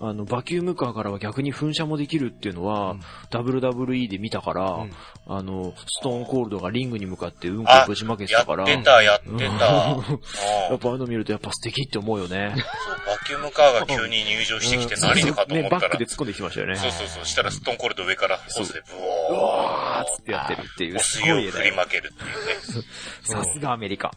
[0.04, 4.92] あの、バキュームカーからは逆に噴射もできるっていうのは、うん WWE で見たから、うん
[5.26, 9.44] あの、ストーンコールドがリングに向かってうんこあぶちまけてやたから、ってた、やってうんた。
[9.44, 9.58] うん
[10.70, 12.52] やっぱああいうの見るとやっぱ素敵って思うよね。
[12.56, 12.66] そう、
[13.06, 16.76] バキュームカーが急に入場してきて何でかと思ね、ったらバックで、突っ込んできてましたよね。
[16.76, 21.50] そうそうそう、したらストーンコールド上からホースでブうオわーっつってやってるっていう、ー、すお水をごい。
[21.50, 22.46] 振りまけるっていう
[22.80, 22.84] ね。
[23.22, 24.10] さすがアメリカ。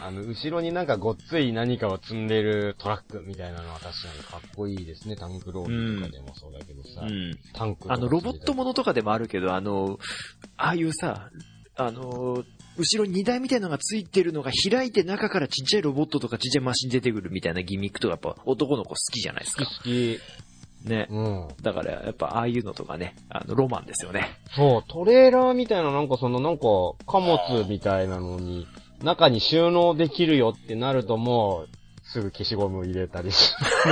[0.00, 5.16] あの、後ろになんかごっつい何かを積んでるトラックみたいなのは確かにかっこいいですね。
[5.16, 7.02] タンクローリーとかでもそうだけどさ。
[7.02, 7.38] うん。
[7.52, 9.98] タンクあの、ロボットものとかでもあるけど、あの、
[10.56, 11.30] ああいうさ、
[11.76, 12.44] あの、
[12.76, 19.64] 後ろに荷台みたいなのがついてるのが開いて中からちっちゃいロボットとかちっちゃいマシン出てくるみたいなギミックとかやっぱ男の子好きじゃないですか。
[19.64, 20.18] 好き。
[20.84, 21.06] ね。
[21.10, 21.48] うん。
[21.62, 24.38] だからやっぱああいうのとかね、あの、ロマンですよね。
[24.54, 26.64] そう、トレーラーみたいななんかそのなんか
[27.06, 27.38] 貨物
[27.68, 28.66] みたいなのに
[29.02, 31.79] 中に収納できるよってなるともう
[32.12, 33.52] すぐ消しゴム入れたりし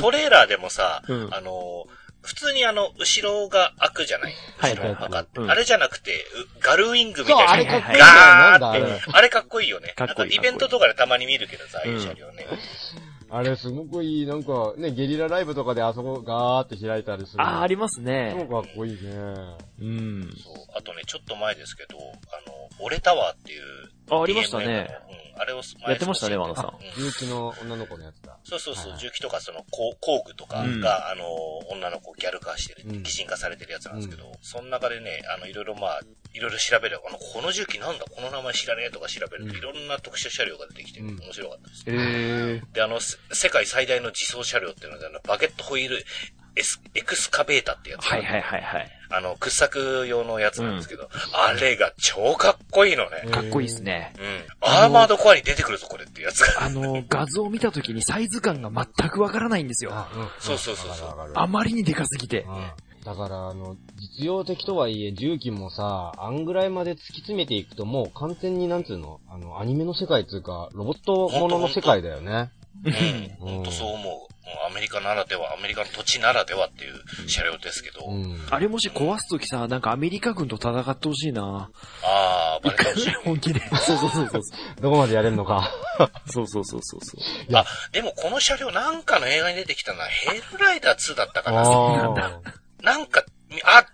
[0.00, 1.86] トレーラーでもさ、うんあの、
[2.22, 4.34] 普通にあの、後ろが開くじゃない？
[4.58, 7.56] はい後ろが開ってうんあれじゃなくて、うガルウィングみたいな。
[7.56, 9.00] れかっこいいガーってれ。。
[9.12, 9.88] あれかっこいいよね。
[9.96, 12.46] かっこいいなんかイベントとかでたまに見るけどさ、ああいう車両ね。
[13.30, 17.42] あれすごくいい、なんかね、ゲリラライブとかであそこガーって開いたりする。
[17.42, 18.34] ああ、ありますね。
[18.38, 18.98] 超かっこいいね。
[19.80, 20.34] うん。
[20.42, 20.54] そう。
[20.74, 22.00] あとね、ちょっと前ですけど、あ
[22.50, 23.62] の、オレタワーっていう。
[24.10, 24.66] あ、ありましたね。
[24.66, 24.72] の。
[24.72, 25.28] うん。
[25.40, 28.36] あれを前やってましたね和野さんうん重機の女の子のやつだ。
[28.42, 31.24] そうそうそう、はい重機とかその工工具とかが、うんあの、
[31.70, 36.00] 女の子をギャル化してる、うん擬人化されてるやつなんですけど、その中でね、あの、いろいろまあ、
[36.34, 41.84] いろいろ調べる、あの、この重機なんだ、この名前知らねえとか調べると、うんいろんな特殊車両が出てきて、うん面白かったです。
[41.86, 46.04] えで、あの、せ世界最大の自走車両っていうので、あの、バケットホイール
[46.58, 48.04] エスエクスカベータってやつ。
[48.04, 48.90] はいはいはいはい。
[49.10, 53.30] あの、掘削用のやつなんですけど、あれが超かっこいいのね。
[53.30, 54.12] かっこいいですね。
[54.18, 54.68] うん。
[54.68, 56.64] アーマードコアに出てくるぞ、これっていうやつが。
[56.64, 59.92] あの、画像を見たときにサイズ感が全くわからないんですよ。
[59.94, 60.28] あ、うん。
[60.40, 62.40] そうそうそうそうあまりにでかすぎて。
[62.40, 62.70] うん
[63.04, 63.76] だから、あの、
[64.18, 72.50] 実用的とはいえ、重機もさ、あんぐらいまで突き詰めていくともう完全になんつうの、あの、アニメの世界っていうか、ロボットものの世界だよね。
[72.84, 73.36] うん。
[73.38, 74.38] 本当そう思う。
[74.66, 78.46] アメリカならでは、アメリカの土地ならではっていう車両ですけど、うん。
[78.50, 81.70] あれもし壊すときさ、なんかアメリカ軍と戦ってほしいな。
[82.02, 83.10] ああ、バレしい。
[83.24, 83.60] 本気で。
[83.76, 84.42] そうそうそうそう。
[84.80, 85.70] どこまでやれんのか。
[86.26, 87.56] そうそうそうそうそう。
[87.56, 91.62] あ、でもこの車両なんかの映画に出てきたのはヘルライダー2だったかな。
[91.62, 92.40] あ
[92.82, 93.24] なんか、
[93.64, 93.84] あ、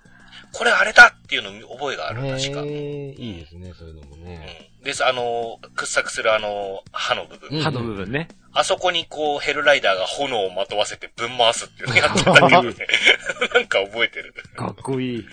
[0.52, 2.12] これあれだっていうの覚えがああ。
[2.12, 2.62] る、確か。
[2.62, 4.68] いいですね、そういうのもね。
[4.70, 4.73] うん。
[4.84, 7.58] で、あの、掘削するあの、刃の部分。
[7.58, 8.28] うん歯の部分ね。
[8.52, 12.74] あそこにこう、ヘルライダーが炎をまとわせてぶん回すっていうのやってたけどね。
[13.52, 14.34] なんか覚えてる。
[14.54, 15.24] かっこいい。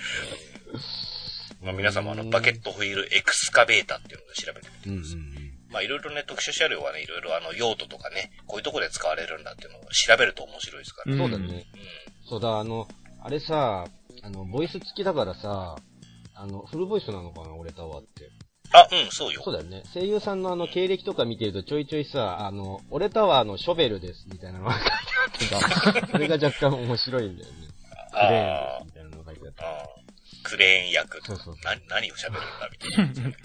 [1.61, 5.19] まあ皆さんもあの、バケットホイールエクスカベータっていうのを調べてみてうんうんください。
[5.69, 11.13] まあいろいろね、特殊車両はね、いろいろあの、用途とかね、こういうところで使われるんだっていうのを調べると面白いですから。
[11.13, 11.15] う。
[11.15, 11.65] うんんそうだね。
[12.27, 12.87] そうだ、あの、
[13.23, 13.85] あれさ、
[14.23, 15.75] あの、ボイス付きだからさ、
[16.33, 18.29] あの、フルボイスなのかな、俺タワーって。
[18.73, 19.41] あ、うん、そうよ。
[19.43, 19.83] そうだよね。
[19.93, 27.55] 声優さんのあの、経歴とか見てるとちょいちょいさ、あの、俺タワーのショベルです、みたいなのが書いてあってさ、 それが若干面白いんだよね。
[28.11, 29.63] クレーンみたいなのが書いてあって。
[29.63, 30.01] あ、あー
[30.43, 31.25] クレーン役。
[31.25, 33.37] そうそうそうな、何を喋るんだみたいな。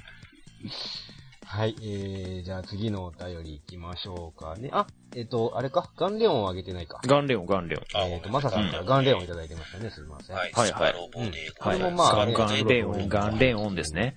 [1.48, 4.68] はい、えー、じゃあ次のお便り行きましょうかね。
[4.72, 7.00] あ、えっ、と、あれかガンレオンをあげてないか。
[7.06, 8.02] ガンレオン、ガンレオン。
[8.02, 10.36] あえっ、と、マサさんからガンレオンいただいてましたね、すみません。
[10.36, 11.94] はい、はいスパロボで、これもはい。
[11.94, 14.16] まあねガンガンレオン、ガンレオンですね。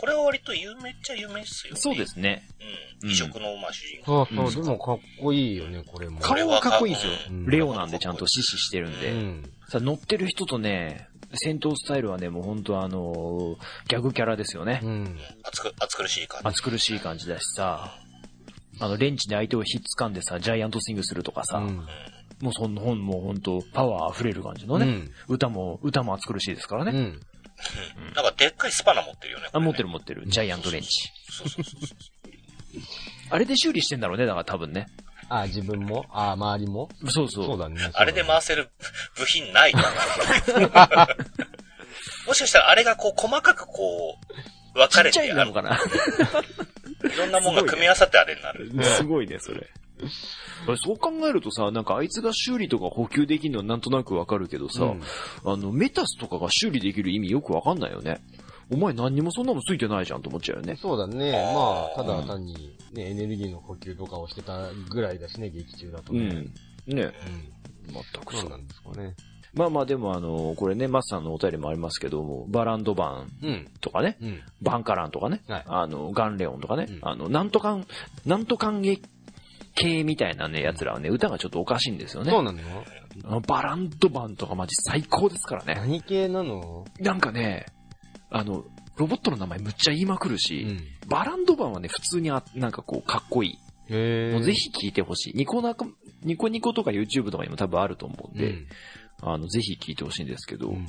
[0.00, 1.78] これは割と有名っちゃ有名っすよ、ね。
[1.78, 2.06] そうで。
[2.06, 2.42] すね。
[3.02, 3.10] うん。
[3.10, 4.26] 異色の、まあ、主人公。
[4.34, 6.20] そうそう、でもかっこいいよね、これも。
[6.20, 7.46] 顔はかっこいいんですようん。
[7.46, 9.12] レオなんでちゃんと死死してるんうで。
[9.12, 9.50] ん。
[9.68, 13.56] さ、乗ってる人とね、戦闘スタイルはね、もう本当あの、
[13.88, 14.88] ギャグキャラですよねう。
[14.88, 15.18] ん。
[15.44, 16.48] 暑く、暑苦しい感じ。
[16.48, 17.94] 暑苦しい感じだしさ、
[18.80, 21.86] あの、レンチで相手をひっつかんでさ、ジャイアントスイングするとかさ、うん
[22.40, 26.92] もうそんな本もう本当パワー溢れる感じのね、うん歌も、歌も暑苦しいですからね。
[26.98, 27.20] うん。
[27.98, 29.48] うんなんかでっかいスパナ持ってるよね。
[29.52, 29.84] あ、持ってる。
[29.84, 30.24] る持ってる。
[30.26, 30.88] ジャイアントレンチ。
[31.30, 31.98] そうそうそうそう。
[33.30, 34.86] あれで修理してんだろうね、だから多分ね。
[35.28, 36.06] あ、自分も？
[36.10, 36.88] あ、周りも？
[37.08, 37.44] そうそう。
[37.46, 37.90] そうだね。
[37.94, 38.70] あれで回せる
[39.16, 39.82] 部品ないか
[40.74, 41.08] な。
[42.26, 44.18] もしかしたらあれがこう細かくこ
[44.74, 45.34] う、分かれちっちゃてある。
[45.34, 45.78] いなのかな。
[47.12, 48.70] いろんなもんが組み合わさってあれになる。
[48.84, 49.68] すごいね、それ。
[50.76, 55.02] そう考えるとさ、なんかあいつが修理とか補給できるのはなんとなくわかるけどさ、うん
[55.44, 58.20] あの、メタスとかが修理できる意味よくわかんないよね。
[58.72, 60.76] お前何にもそんなのついてないじゃんと思っちゃうよね。
[60.76, 61.32] そうだね。
[61.54, 66.52] まあ、ただ単に、ね、エネルギーの補給とかをしてたぐらいだしね、劇中だとね。
[66.86, 66.94] うん。
[66.94, 67.02] ね。
[67.02, 67.12] うん。
[67.92, 69.14] 全くそうなんですかね。
[69.52, 73.68] まあまあでもあの、これね、マスさんのお便りもありますけども、バランドバンうん。
[73.80, 74.40] とかね、うん。
[74.62, 77.86] バンカランとかね、はいあの、ガンレオンとかね、うんあの、なんとかん、
[78.24, 79.00] なんとかんげ
[79.80, 82.30] 系みたいなね、奴らはね、歌がちょっとおかしいんですよね。
[82.30, 82.60] そうなの
[83.24, 85.74] あのバランドバンとかマジ最高ですからね。
[85.74, 86.84] 何系なの？
[87.00, 87.66] なんかね、
[88.30, 88.64] あの、
[88.96, 90.80] ロボットの名前むっちゃ言いまくるうし、ん。
[91.08, 93.58] バランドバンはね、普通にあ、なんかこう、かっこいい。
[93.92, 95.32] へもうぜひ聞いてほしい。
[95.34, 95.86] ニコナコ、
[96.22, 98.66] ニコニコとか YouTube とかにも多分あると思うんで、うん。
[99.22, 100.86] あの、ぜひ聞いてほしいんですけど、うん。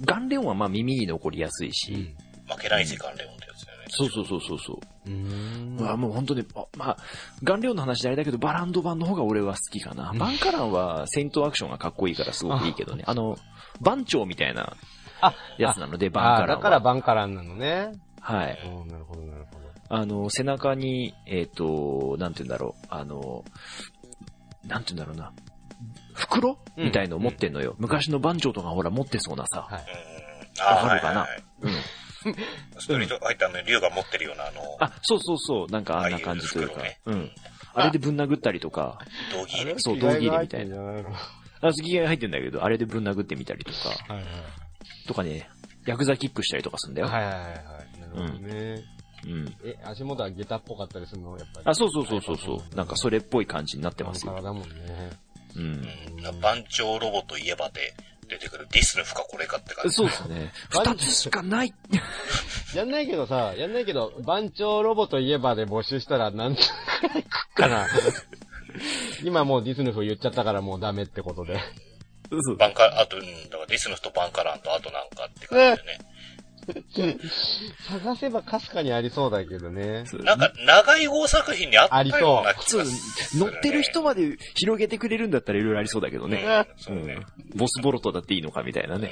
[0.00, 2.14] ガンレオンはまあ耳に残りやすいし、
[2.48, 3.67] 負けない時間レオンってやつ。
[3.88, 5.10] そうそうそうそうそう。
[5.10, 5.76] うん。
[5.78, 6.96] まあもう本当に、あまあ、
[7.42, 10.10] ガンレオンの話であれだけど、バランド版の方が俺は好きかな。
[10.10, 13.04] うんバンカランは戦闘アクションがかっこいいからすごくいいけどね。
[13.06, 13.36] あの、
[13.80, 14.76] 番長みたいな
[15.20, 16.56] あ、やつなので、バンあカランは。
[16.56, 17.92] だからバンカランなのね。
[18.20, 18.58] はい。
[18.66, 19.68] うん、なるほど、なるほど。
[19.90, 22.86] あの、背中に、えっ、と、なんて言うんだろう。
[22.90, 23.44] あの、
[24.66, 25.32] なんて言うんだろうな。
[26.14, 27.74] 袋うんみたいのを持ってんのよ。
[27.78, 29.66] 昔の番長とかほら持ってそうなさ。
[29.70, 29.84] はい。
[30.56, 31.20] かるかな？
[31.20, 31.72] はいはいはいうん。
[32.78, 35.66] ストリートファイターの竜が持ってるようなあの、あ、そうそうそう。
[35.72, 36.80] なんかあんな感じというか。
[36.80, 37.30] ああいううん。
[37.74, 38.98] あれでぶん殴ったりとか、
[39.32, 39.74] 道着入れ。
[39.78, 40.76] そう道着入れみたいな
[41.60, 44.26] あ、次が入ってんだけど、あれでぶん殴ってみたりとか、はいはい。
[45.06, 45.48] とかね、
[45.86, 47.08] ヤクザキックしたりとかするんだよ。
[47.08, 47.54] はいはいはいはい。
[48.00, 48.84] なるほどね。
[49.24, 49.56] うん。
[49.64, 51.66] え、足元は下駄っぽかったりするのやっぱり？
[51.66, 52.76] あ、そうそうそうそうそう。
[52.76, 54.32] なんかそれっぽい感じになってますよ。
[54.32, 54.68] カラだもんね。
[55.56, 55.62] うん。
[56.24, 56.40] うん。
[56.40, 57.94] 番長ロボといえばで
[58.28, 59.94] 出てくるディスヌフかこれかって感じ。
[59.94, 60.52] そうですね。
[60.70, 61.74] 二つしかない。
[62.74, 66.68] やんないけどさ、やんないけど、番長ロボといえばで募集したら何つ
[67.00, 67.88] くらいくっかな。
[69.24, 71.58] 今もうディスヌフ言っちゃったからもうダメってことで。
[72.58, 75.98] バンカ、あと、うん、だからディスヌフとバンカランとあとなんかって感じでね。
[77.88, 80.04] 探せばかすかにありそうだけどね。
[80.24, 86.44] なんか、長い号作品にあったような気そうがする、乗ってる人まで広げてくれるんだったらいろいろありそうだけどね。
[86.44, 87.18] うん、そうね。
[87.52, 87.58] うん。
[87.58, 89.10] ボスボロトだっていいのかみたいなね。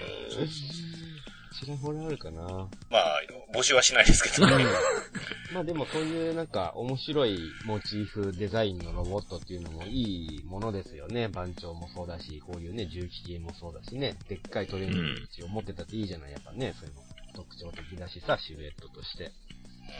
[1.57, 2.43] ちらほらあるかな。
[2.91, 3.21] まあ、
[3.55, 4.47] 募集はしないですけど。
[5.55, 11.29] まあでもそういうなんか面白いモチーフデザインのロボットっていうのもいいものですよね。
[11.29, 14.17] 番長もそうだし、こういうね、重機系もそうだしね。
[14.29, 16.33] でっかいトレーニング口を持ってたっていいじゃない。
[16.33, 17.06] やっぱね、そういうの
[17.37, 19.33] 特徴的だしさ、シルエットとして。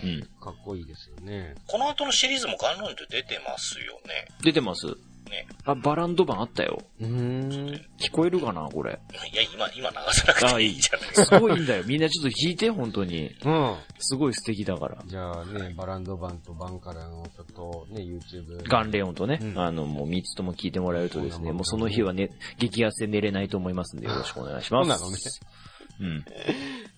[0.03, 0.21] うん。
[0.41, 1.55] かっこいいですよね。
[1.69, 4.27] この後のシリーズもガンロンで出てますよね。
[4.43, 4.87] 出てます。
[5.31, 5.47] ね。
[5.65, 6.79] あ、バランド版あったよ。
[7.01, 7.69] うーん。
[7.99, 8.99] 聞こえるかなこれ。
[9.33, 11.41] いや、今、今流さなくていいじゃないですすか。
[11.41, 11.85] ごいんだよ。
[11.85, 13.35] みんなちょっと弾いて、本当に。
[13.45, 13.77] うん。
[13.99, 15.03] すごい素敵だから。
[15.07, 18.69] じゃあね、バランド版とバンカランをちょっとね、YouTube。
[18.69, 24.89] ガンレオンとね、うんあの、もう3つとも聞いてもらえるとですね、もうその日はね、激痩せ寝れないと思いますんで、よろしくお願いします。
[24.89, 25.17] そうなのね。
[26.01, 26.25] うん。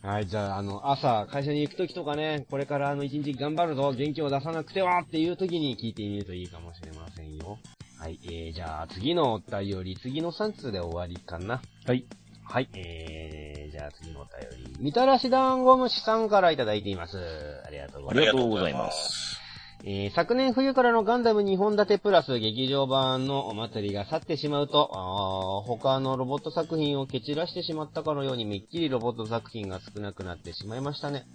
[0.03, 7.59] はい、じゃあ、あの、朝、会社に行くときとかね、これからあの、一日頑張るぞ、元気を出さなくてはっていうときに聞いてみるといいかもしれませんよ。
[7.99, 11.61] はい、えー、じゃあ、次のお便り、次の3通で終わりかな。
[11.87, 12.05] はい。
[12.45, 12.69] はい。
[12.75, 14.77] えー、じゃあ次のお便り。
[14.81, 17.19] みたらし団子虫さんからいただいています。
[17.67, 18.19] ありがとうございます。
[18.19, 19.38] ありがとうございます。
[19.85, 31.27] えー昨年冬からのガンダム2本立てプラス劇場版のお祭りが去ってしまうと、他のロボット作品を蹴散らしてしまったかのようにめっきりロボット作品が少なくなってしまいましたね。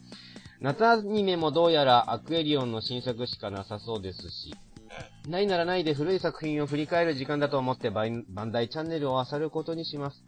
[0.60, 4.54] 夏アニメもどうやらアクエリオンの新作しかなさそうですし、
[5.28, 10.24] ないならないで古い作品を振り返る時間だと思ってババンダイチャンネルを漁ることにします。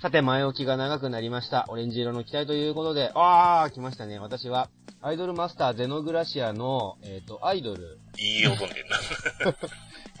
[0.00, 1.66] さて、前置きが長くなりました。
[1.68, 4.18] オレンジ色の機体ということで、あー、来ましたね。
[4.18, 4.70] 私は、
[5.02, 8.98] アイドルマスターゼノグラシアの、えっ、と、アイドル、いい音でんな。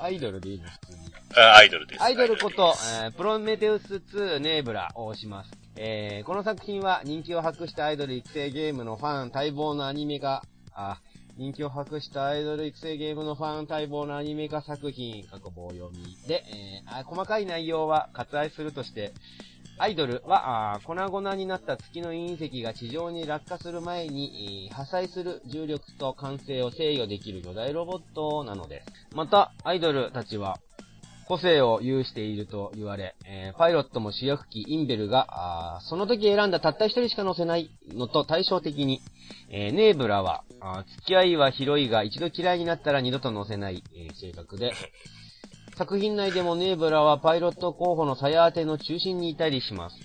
[0.02, 0.98] アイドルでいいの普通に。
[1.36, 2.02] あアイドルです。
[2.02, 5.50] アイドルことえープロメテウス2ネーブラをします。
[5.76, 11.02] えーこの作品は人気を博したアイドル育成ゲームのファン待望のアニメ化、あ、
[11.36, 19.12] 人気を博したアイドル育成ゲームのファン待望のアニメ化作品、過去棒読みで、えーあ細かい内容は割愛するとして、
[19.80, 29.16] アイドルは、粉々になった月の隕石が地上に落下する前に、破砕する重力と慣性を制御できる巨大ロボットなのです。
[29.16, 30.58] また、アイドルたちは、
[31.26, 39.00] 個性を有していると言われ、えーパイロットも主役機インベルが、その時選んだたった一人しか乗せないのと対照的に、
[39.48, 40.44] えーネーブラは、
[40.96, 44.74] 付き合いは広いが一度嫌いになったら二度と乗せない、えー性格で、
[45.80, 49.96] 作品内でもネーブラはパイロット候補の鞘当ての中心にいたりします。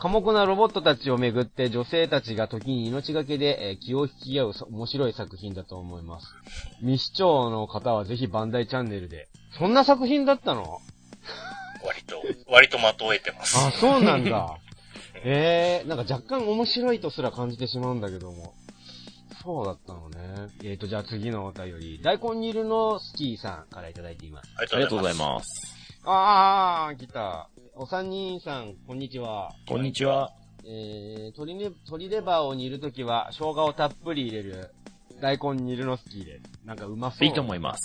[0.00, 6.26] 寡黙なロボットたちをめぐって女性たちが時に命がけで、えー気を引き合うそ面白い作品だと思います。
[6.80, 9.28] 未視聴の方はぜひバンダイチャンネルで。
[9.56, 10.80] そんな作品だったの？
[11.84, 12.20] 割と、
[12.50, 13.56] 割と的を得てます。
[13.64, 14.58] あ、そうなんだ。
[15.22, 18.52] え えー、なんか若干面白いとすら感じてしまうんだけども。
[19.42, 20.48] そうだったのね。
[20.62, 22.00] えーと、じゃあ次のお便り。
[22.02, 24.50] 大根にいるのスキーさんからいただいています。
[24.56, 25.20] ありありがとうございす。
[25.20, 25.76] ます。
[26.04, 27.48] あー、来た。
[27.74, 29.52] お三人さん、こんにちは。
[29.68, 30.30] こんにちは。
[30.64, 34.70] えー、鶏ね、鶏レバーを煮るときは、生姜をたっぷり入れる、
[35.20, 36.64] 大根煮るの好きです。
[36.64, 37.24] なんかうまそう。
[37.24, 37.82] いいと思います。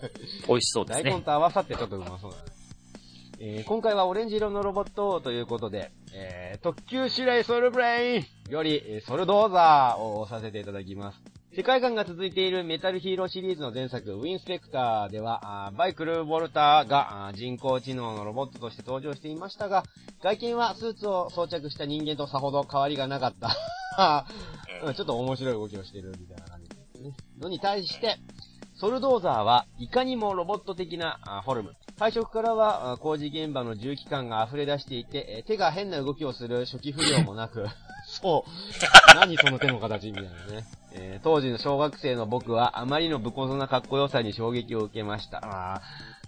[0.48, 1.10] 美味しそうですね。
[1.10, 2.57] 大根と合わさってちょっとうまそうだね。
[3.40, 11.18] えー、今回はオレンジ色のロボットということで、えー、特急指令ソルブレインより、えーソルドーザーを推させていただきます。
[11.54, 19.84] 世界観が続いているメタルヒーローシリーズの前作、ウィンスペクターでは、バイクル、ウォルターが人工知能のロボットとして登場していましたが、
[20.20, 23.56] 外見はスーツを装着した人間とさほど変わりがなかった。
[24.84, 27.12] うん ちょっと面白い動きをしてるみたいな感じですね。
[27.40, 28.16] のに対して、
[28.74, 31.76] ソルドーザーはいかにもロボット的なあフォルム。
[31.98, 37.66] 配色からはあ工事現場の重機感が溢れ出していて、えー手が変な動きをする初期不良もなく、
[38.06, 38.50] そう。
[39.16, 40.64] 何その手の形みたいなね。
[40.92, 45.38] えー当時の小学生の僕はあまりの武骨なかっこよさに衝撃を受けました。
[45.42, 45.80] あー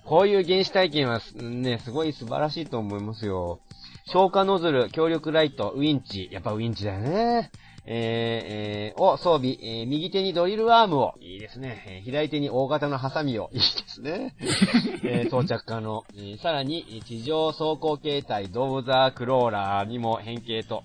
[0.04, 3.60] こういう原始体験はすね、すごい素晴らしいと思いますよ。
[4.06, 6.28] 消火ノズル、強力ライト、ウィンチ。
[6.32, 7.50] やっぱウィンチだよね。
[7.86, 11.14] えー、えー、を装備、えー右手にドリルアームを。
[11.20, 11.84] いいですね。
[11.88, 13.50] えー左手に大型のハサミを。
[13.54, 14.34] いいですね。
[15.04, 16.04] えー装着可能。
[16.14, 20.82] えーさらに、えー地上走行形態、ドーザークローラーにも変形と。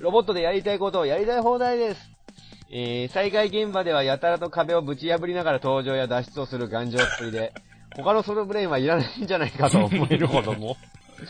[0.00, 2.10] ロボットでやりたいことをやりたい放題です。
[2.70, 7.52] えー災害現場ではやたらと壁をぶち破りながら登場や脱出をする頑丈っぷりで、
[7.96, 10.76] 他のソロブレインはいらないんじゃないかと思えるほども、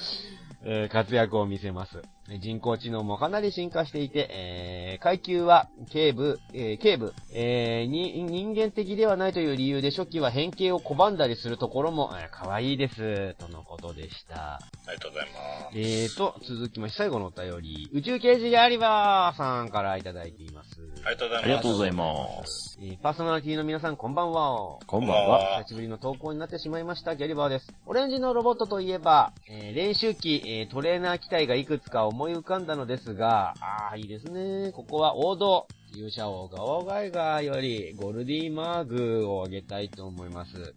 [0.65, 2.03] えー活躍を見せます。
[2.31, 14.55] えー人工知能もかなり進化していて、えー階級は、警部、えー警部、えーに、人間的ではないという理由で初期は変形を拒んだりするところも、えー可愛いです、とのことでした。
[14.55, 15.79] ありがとうございます。
[15.79, 20.81] えーと、続きまして最後のお便り、宇宙刑事ギャリバーさんからいただいています。
[21.05, 21.45] ありがとうございます。
[21.45, 22.79] ありがとうございます。
[22.81, 24.79] えーパーソナリティの皆さんこんばんは。
[24.87, 25.63] こんばんは。
[25.65, 27.73] 久しぶりの投稿になってしまいました、ギャリバーです。
[27.87, 34.73] オレンジのロボットといえば、えー練習機、えートレーナー機体がいくつか思い浮かんだのですが、あー、いいですね。
[34.73, 40.75] ここは王道、勇者王ガオガイガーよりゴルディマーグをあげたいと思います。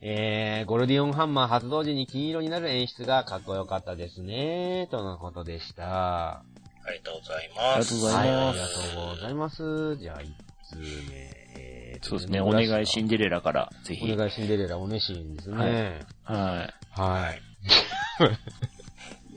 [0.00, 6.36] えー、ゴルディオンハンマー発動時に金色になる演出がかっこよかったですね、とのことでした。
[6.38, 6.42] あ
[6.90, 7.94] りがとうございあります。
[7.94, 9.96] がとうございはい、あますりがとうございます。
[9.98, 10.28] じゃあ、一
[10.72, 10.78] 通
[11.10, 11.38] 目。
[11.58, 12.40] えーとそうですね。
[12.40, 14.10] お願いシンデレラから、ぜひ。
[14.10, 16.06] お願いシンデレラおねしんですね。
[16.24, 16.98] はい。
[16.98, 17.42] はい。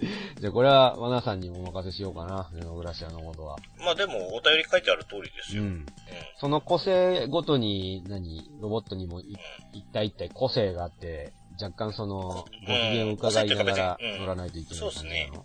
[0.40, 3.58] じゃあこれは、ワナさんにお任せしようかな、ネノグラシアのことは。
[3.80, 5.64] まあでも、お便り書いてある通りですよ。
[5.64, 5.70] うん。
[5.70, 5.86] うん。
[6.40, 9.36] その個性ごとに、何、ロボットにもい
[9.74, 15.30] 一体一体個性があって、若干その、ご機嫌を伺いながらうん乗らないといけないそうですね。
[15.32, 15.42] うん。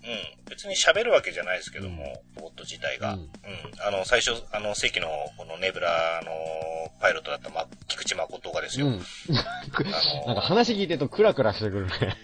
[0.49, 3.15] 別に喋るわけじゃないですけども、うんロボット自体が。
[3.15, 3.31] ううんん。
[3.81, 6.31] あの、最初、あの、正規の、このネブラの
[7.01, 8.87] パイロットだった、ま、菊池誠がですよ。
[8.87, 8.93] うん。
[10.27, 11.93] なんか話聞いてるとクラクラしてくるね。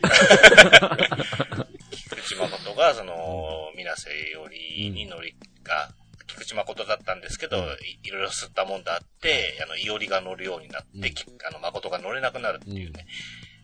[1.92, 5.94] 菊池誠が、その、水瀬よりに乗りが、
[6.26, 7.68] 菊池誠だったんですけど、うんい
[8.04, 11.12] いろいろ吸ったもんだって、あの、いおりが乗るようになって、
[11.48, 13.06] あの、誠が乗れなくなるっていうね。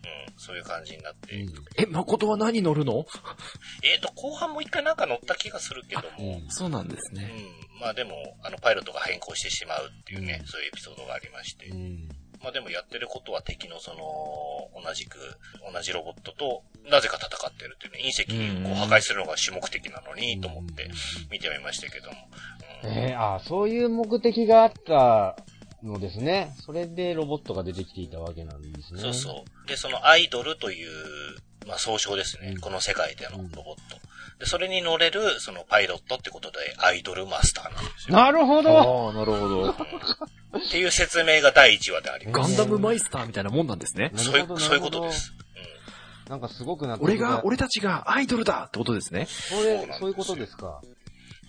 [0.01, 1.35] うん、そういう感じになって。
[1.35, 3.05] うんえ、誠は何乗るの？
[3.83, 7.25] えっ、と、後半も一回なんか乗った気がするけども、うんそうなんですうね。
[7.25, 7.81] ん。
[7.81, 11.65] まあでも、あの、パイロットが変更してしまうっていうね、うんそういうエピソードがありまして。
[11.67, 12.09] うん。
[12.41, 15.17] まあでもやってることは敵のその、同じく、
[15.73, 20.89] 同じロボットと、なぜか戦ってるっていうね、隕石を破壊するのが主目的なのに、と思って
[21.29, 22.17] 見てみましたけども。
[22.83, 25.35] うんえー、あそういう目的があった
[25.83, 26.53] のですね。
[26.65, 29.01] それでロボットが出てきていたわけなんですね。
[29.01, 29.67] そうそう。
[29.67, 30.89] で、そのアイドルという、
[31.67, 32.49] まあ総称ですね。
[32.49, 33.99] うんこの世界でのうんロボット。
[34.39, 38.17] で、それに乗れる、そのパイロットってことで、アイドルマスターなんですよ。
[38.17, 39.69] なるほどああ、なるほど。
[39.71, 39.75] っ
[40.71, 42.55] ていう説明が第1話であります。
[42.55, 44.11] ガンダムマイスターみたいなもんなんですね。
[44.15, 45.33] そういう、なるほどそういうことです。
[46.29, 49.25] なんかすごくなって俺が、俺たちがアイドルだってことですね。
[49.27, 50.81] それ、そういうことですか。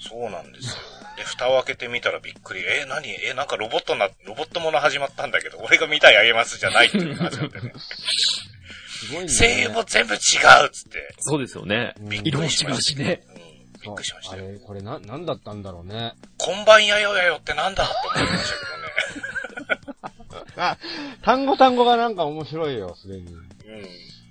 [0.00, 0.74] そうなんですよ。
[1.20, 2.60] で、蓋を開けてみたらびっくり。
[2.60, 3.08] え、何？
[3.22, 7.72] え、なんかロボットな、ロボットもの始まったんだけど、俺が見たいあげますじゃないっていうのが始まってね。
[7.76, 9.28] すごいね。
[9.28, 10.20] 声優も全部違うっ
[10.70, 11.14] つって。
[11.18, 11.92] そうですよね。
[12.00, 12.78] うんびっく色も違りしまし。
[12.78, 13.22] うしたね。
[13.28, 13.34] うん。
[13.82, 14.44] びっくりしましたよ。
[14.46, 16.14] あれ、これな、なんだったんだろうね。
[16.38, 18.56] こんばんやよやよってなんだって思いました
[19.76, 19.76] け
[20.32, 20.52] どね。
[20.56, 20.78] あ、
[21.22, 23.26] 単語単語がなんか面白いよ、すでに。
[23.26, 23.40] うん。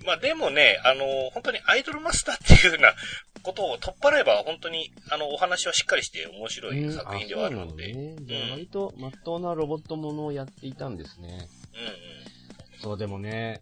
[0.10, 1.06] まあでもね、あの、
[1.36, 2.94] 本当にアイドルマスターっていうような
[3.44, 7.94] ことを取っ払えば、本当に、あの、お話はしっかりして面白い作品ではあるので。
[7.94, 8.16] ね。
[8.22, 11.48] じゃあ割と、まっとうなロボットものをやっていたんですね。
[12.76, 12.82] うん。
[12.82, 13.62] そう、でもね、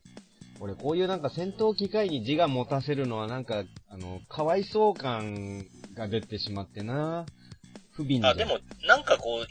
[0.61, 7.25] 俺こういうなんか戦闘機械に自我持たせるのはなんか、あの、かわいそう感が出てしまってな。
[7.91, 8.29] 不憫だ。
[8.29, 9.49] あ、でも、なんかこう、意思表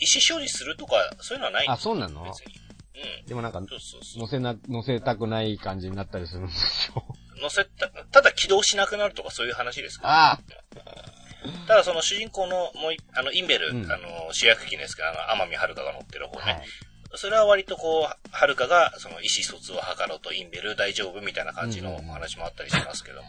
[0.48, 2.24] 示するとか、そういうのはないんあ、ですそうなの？
[2.24, 2.54] 別に。
[2.96, 3.26] うん。
[3.26, 4.22] でもなんか、そうそうそう。
[4.22, 7.04] 乗せな、乗せたくない感じになったりするんですよ。
[7.40, 10.08] 乗せた、ただ起動しなくなるとかそういう話ですけど。
[10.08, 10.38] あ
[11.66, 16.42] ただその主人公の、もうい、あの、インベル、うんあの、主役機ですけど、あの、天海遥が乗ってる方ね。
[16.42, 16.62] はい。
[17.14, 23.28] それは割とこう、はるかが、その意思疎通を図ろうと、インベル大丈夫みたいな感じのお話もあったりしますけども。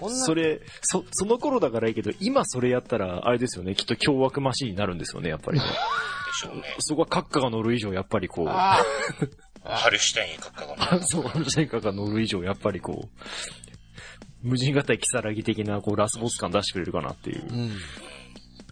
[0.00, 5.60] こんなそれ、そ、その頃だからいいけど、今それやったら、あれですよね、きっと凶悪マシンになるんですよね、やっぱり。
[6.32, 6.62] でしょうね。
[6.80, 8.78] そこは閣下が乗る以上、やっぱりこう、あ
[9.64, 11.04] ハルシュタイン閣下が乗る。
[11.04, 13.08] そう、陛下が乗る以上、やっぱりこう、
[14.42, 17.52] 無人型キサラギ的な、こう、ラスボス感出してくれるかなっていうー。
[17.54, 17.76] うん。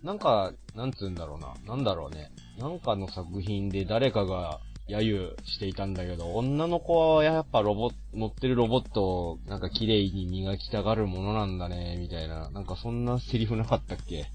[0.02, 1.54] なんか、なんつうんだろうな。
[1.66, 2.32] なんだろうね。
[2.58, 4.60] なんかの作品で誰かが
[4.90, 12.50] 揶揄していたんだけど、女の子はやっぱロボ乗ってるロボットをなんか綺麗に磨きたがるものなんだね、みたいな。
[12.50, 14.26] なんかそんなセリフなかったっけ？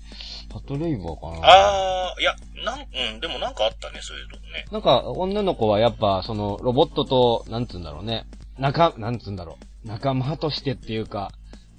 [0.50, 1.48] パトレイバーかな？
[1.48, 4.66] あー、いや、なん、うん、でもなんかあったね、そういうのね。
[4.72, 8.26] なんか、女の子はやっぱ、その、ロボットと、なんつうんだろうね。
[8.58, 9.88] 仲、なんつうんだろう。
[9.88, 11.32] 仲間としてっていうか、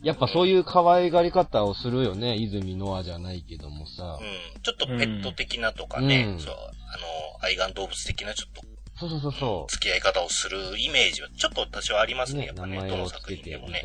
[0.07, 2.36] やっぱそういう可愛がり方をするよね。
[2.36, 4.20] 泉ノアじゃないけどもさ。
[4.20, 4.62] うん。
[4.62, 8.62] ちょっとペット的なとかね、うんそう、あの、愛玩動物的なちょっと
[9.00, 12.26] そうそうそうそ付き合い方をするイメージはちょっと私はありまう。
[12.28, 13.82] すね、やっぱね、名どの作前をつけ品でもね。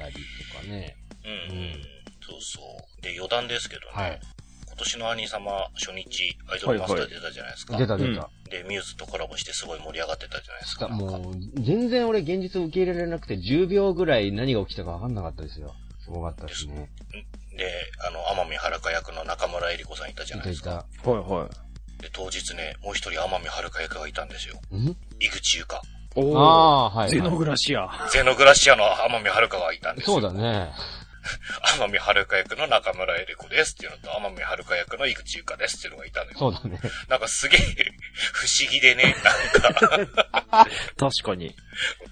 [0.54, 0.96] とかね。
[1.26, 1.74] うん、うん。
[2.22, 2.62] そうそ
[3.00, 3.02] う。
[3.02, 4.20] で、余談ですけどね、はい。
[4.68, 7.78] 今年の兄様初日アイドルマスター出たじゃないですか。
[7.78, 8.30] 出た出た。
[8.52, 10.88] で、ミューズとコラボしてすごい盛り上がってたじゃないですか。
[10.88, 15.74] もう、全然俺現実を受け入れられなくて、10秒ぐらい何が起きたか分かんなかったですよ。
[16.12, 16.90] すごかったですね。
[17.56, 17.72] で、
[18.06, 20.86] あの、天海遥役の中村江里子さんいたじゃないですか。
[21.04, 21.10] た。
[21.10, 21.50] はいは
[22.02, 24.60] で、当日ね、もう一人天海遥役がいたんですよ。
[24.74, 24.96] ん？
[25.20, 25.78] 井口優香。
[25.78, 25.80] い。
[26.16, 26.38] おー。
[26.38, 27.10] ああー、はい。
[27.10, 27.88] ゼノグラシア。
[28.12, 30.20] ゼノグラシアの天海遥がいたんですよ。
[30.20, 30.74] そうだね。
[31.78, 36.38] 天海遥役の中村江里子ですっていうのと、天海遥役の井口優香ですっていうのがいたのよ。
[36.38, 36.80] そうだね。
[37.08, 37.60] なんかすげえ
[38.34, 41.56] 不思議でね、なんか、 確かに。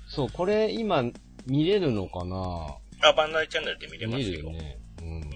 [0.08, 1.04] そう、これ今
[1.48, 2.79] 見れるのかな？
[3.02, 4.26] あ、バンダイチャンネルで見れますよ。
[4.28, 4.78] 見れるよね。
[5.02, 5.22] うんうん、。
[5.24, 5.30] 見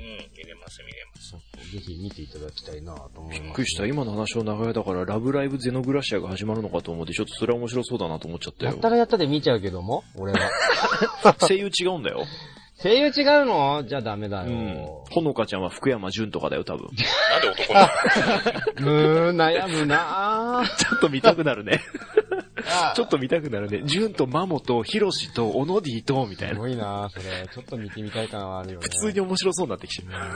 [0.44, 1.32] れます、見れます。
[1.72, 3.86] ぜひ見ていただきたいなと思います、びっくりした。
[3.86, 8.80] 今の話の流れだから、ラブライブゼノグラシアが始まるのかと思って、ちょっとそれは面白そうだなと思っちゃったよやっ。
[8.82, 10.40] たらやったで見ちゃうけども、俺は。
[11.40, 12.26] 声優違うんだよ。
[12.82, 13.86] 声優違うの？
[13.88, 15.06] じゃあダメだうんよ。。
[15.10, 16.90] ほのかちゃんは福山潤とかだよ、多分。
[17.30, 17.90] なんで男な
[18.82, 19.28] の？
[19.28, 20.68] うーん、悩むなぁ。
[20.76, 21.82] ちょっと見たくなるね。
[22.66, 23.84] あちょっと見たくなるね。
[23.86, 26.56] 潤とマモとヒロシとオノディと、みたいな。
[26.56, 27.48] すごいなぁ、それ。
[27.52, 28.84] ちょっと見てみたい感はあるよね。
[28.84, 30.10] 普通に面白そうになってきてる。
[30.10, 30.14] うん。
[30.14, 30.28] 完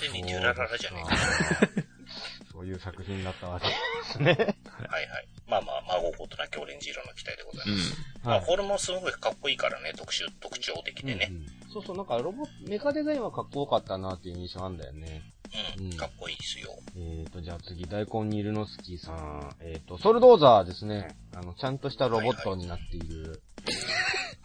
[0.00, 1.16] 全にデュラララじゃねえか。
[2.52, 3.74] そういう作品だったわけで
[4.12, 4.26] すね。
[4.88, 5.28] はいはい。
[5.46, 7.96] まあまあ、孫ことなきオレンジ色の機体でございます。
[8.24, 8.46] まあ、はい。
[8.46, 11.28] これもすごいかっこいいからね、特殊、特徴的でね。
[11.30, 15.22] うんうんそうそう、なんかロボ、メカデザインはかっこよかったなっていう印象あんだよね。
[15.78, 16.70] うん、うんかっこいいですよ。
[16.96, 19.50] えーと、じゃあ次、大根ニルノスキーさん。
[19.60, 21.16] えーと、ソルドーザーですね。
[21.34, 23.42] あの、ちゃんとしたロボットになっている。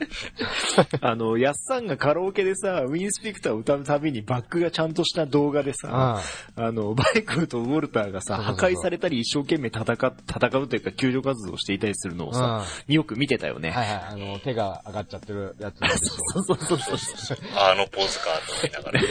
[1.01, 6.21] あの、やっさんがカラオケでさ、ウィンスペクターを歌うたびにバックがちゃんとした動画でさ、あ
[6.55, 13.71] あの、バイクとウォルターがさ、破そうそうそう壊されたり一生懸命戦う、戦うというか救助活動をしていたりするのをさ、よく見てたよね。
[13.71, 17.37] はいはい、あの、手が上がっちゃってるやつなんでしょそうそうそうそう。
[17.55, 19.01] あのポーズかと思いながら。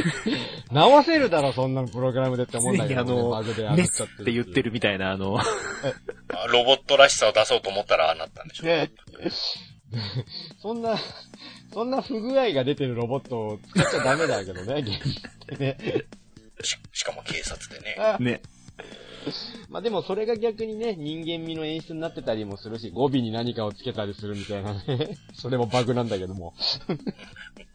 [0.73, 8.67] 直せるだろ、そんなのプログラムでって思うんだけど、ね、あのバグで上がっってるって言ってるみたいな、あの、 あロボットらしさを出そうと思ったらああなったんでしょう。
[8.69, 8.91] ね。
[10.61, 10.97] そんな、
[11.73, 16.07] そんな不具合が出てるロボットを使っちゃダメだけどね、現実ってね。
[16.63, 17.97] ししかも警察でね。
[17.99, 18.43] あね。
[19.69, 25.19] まあでもそれが逆にね、人間味の演出になってたりもするし、語尾に何かをつけたりするみたいなね。
[25.35, 26.55] それもバグなんだけども。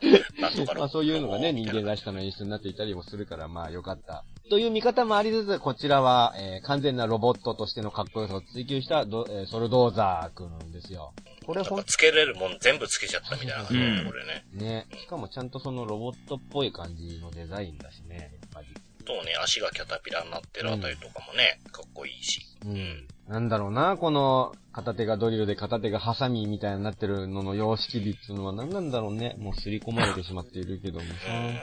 [0.76, 4.24] まあそういうのがね、人間らしさの演出になっていたりもするから、まあよかった。
[4.50, 11.14] という見方もありつつ、こちらは、えー完全なロボットとしてのかっこよさを追求したド、えーソルドーザーくんですよ。
[11.46, 14.46] これほんつけれるもん全部つけちゃったみたいな感じだね、うんこれね。
[14.54, 18.68] ね、しかもちゃんとそのロボットっぽい感じのデザインだしね、やっぱり。
[19.06, 22.42] とね、足がキャタピラになってるあたりとかもね、かっこいいし。
[22.66, 23.08] うん。
[23.30, 29.36] なんだろうな、この、片手がドリルで片手がハサミみたいになってるのの様式美っていうのは何なんだろうね。
[29.38, 31.12] もう刷り込まれてしまっているけどもさ。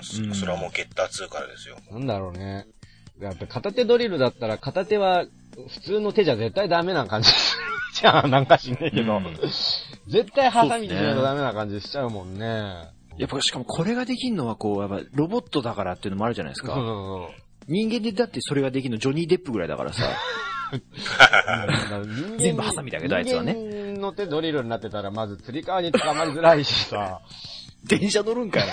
[0.24, 1.76] うん、そそれはもうゲッター2からですよ。
[1.90, 2.66] なんだろうね。
[3.20, 5.26] やっぱ片手ドリルだったら片手は
[5.68, 7.30] 普通の手じゃ絶対ダメな感じ
[8.02, 9.16] じゃあなんかしんねえけど。
[9.16, 9.36] うん
[10.08, 12.46] 絶対ハサミでしないとダメな感じしちゃうもんね。
[13.16, 16.90] やっぱしかもこれができるのはこう、やっぱロボットだからっていうのもあるじゃないですそうそうか。
[16.90, 17.42] そう。
[17.68, 20.02] 人間でだってそれができるのジョニー・デップぐらいだからさ。
[22.38, 27.20] 全部ハサミだけどあいつはね人間の手ドリルになってたらまず釣り革に捕まりづらいしさ。
[27.84, 28.64] 電車乗るんかい。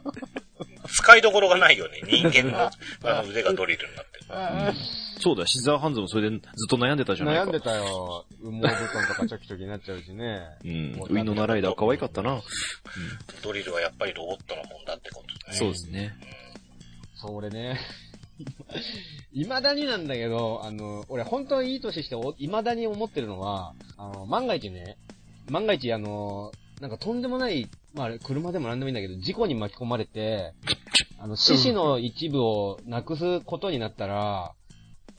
[0.88, 2.00] 使いどころがないよね。
[2.04, 2.70] 人間の
[3.04, 4.15] あの腕がドリルになってる。
[5.18, 7.44] そうだ、シザーハンズもそれでずっと悩んでたじゃないか。
[7.44, 8.24] 悩んでたよ。
[8.42, 10.40] 羽毛布団とかチョキチョキになっちゃうしね。
[10.64, 10.70] うん。
[10.70, 12.40] ウィノナライダー可愛かったな。
[13.42, 15.56] ドリルはやっぱりロボットのもんだってことね。
[15.56, 16.14] そうですね。
[17.14, 17.78] そう、俺ね。
[19.32, 24.98] 未だになんだけど、あの、俺本当にいい年してお、未だに思ってるのは、あの、万が一ね、
[25.48, 30.52] 万が一あの、なんかとんでもない、まああれ、車でもなんでもいいんだけど、事故に巻き込まれて、
[31.18, 34.52] あの、獅子の一部をなくすことになったら、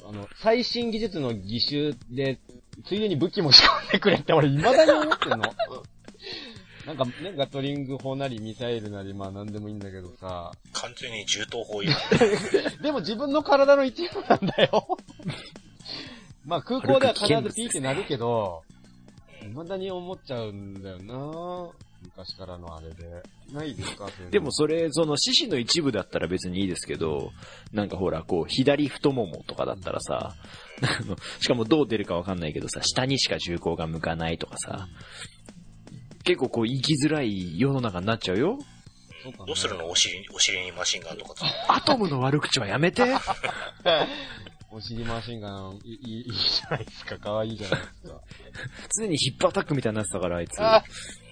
[0.05, 2.39] あの、最新技術の義手で、
[2.85, 5.37] ついでに武器も仕込んでくれって俺未だに思ってんの。
[6.85, 12.19] なんかね、ガトリング砲なりミサイルなり、まあなんでもいいんだけどさ、完全に銃刀法違反。
[12.81, 14.97] でも自分の体の一部なんだよ。
[16.45, 18.61] まあ空港では必ずピーってなるけど、
[19.49, 21.71] 未だに思っちゃうんだよな
[22.17, 23.21] 昔からのあれで。
[23.53, 24.09] ないですか？
[24.31, 27.31] でもそれ、その獅子の一部だったら別にいいですけど、
[27.71, 30.33] なんかほら、こう、左太ももとかだったらさ、
[30.81, 34.87] あのしかもどう出るかわかんないけどさ、下にしか銃口が向かないとかさ、
[36.23, 38.57] 結構こう、生きづらい世の中になっちゃうよ。
[39.45, 39.87] どうするの？
[39.89, 41.41] お尻に、お尻にマシンガンとかつ
[41.71, 43.03] アトムの悪口はやめて。
[44.69, 47.17] お尻マシンガン、いい、いいいいじゃないですか。
[47.19, 48.21] 可愛いじゃないですか。
[48.99, 50.57] 常にヒップアタックみたいになってたから、あいつ。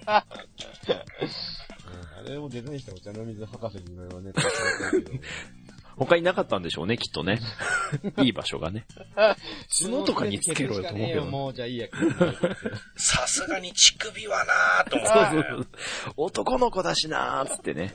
[0.06, 0.24] あ
[2.26, 4.48] れをデザインしたお茶の水博士にいろいろね、書か
[4.90, 5.24] れてるけど
[5.96, 7.40] 他になかったんでしょうね、きっとね。
[8.22, 8.86] いい場所がね。
[9.82, 11.88] 角とかにつけろよと思うけどねもうじゃあいいや。
[12.96, 15.62] さすがに乳首はなぁと思そうって、そう
[16.04, 16.14] そう。
[16.18, 17.94] 男の子だしなーっつってね。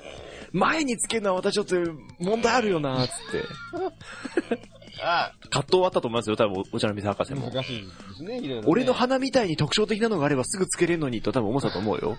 [0.51, 1.75] 前につけるのはまたちょっと
[2.19, 4.71] 問題あるよなーっつって。
[4.99, 7.49] あ葛藤あったと思いますよ、多分お茶の水博士も。
[7.49, 7.87] 難しいで
[8.17, 8.63] すね、いろいろ、ね。
[8.67, 12.17] 俺の鼻みたいに特徴的なのがあればすぐつけれるのにと多分思ってたと思うよ。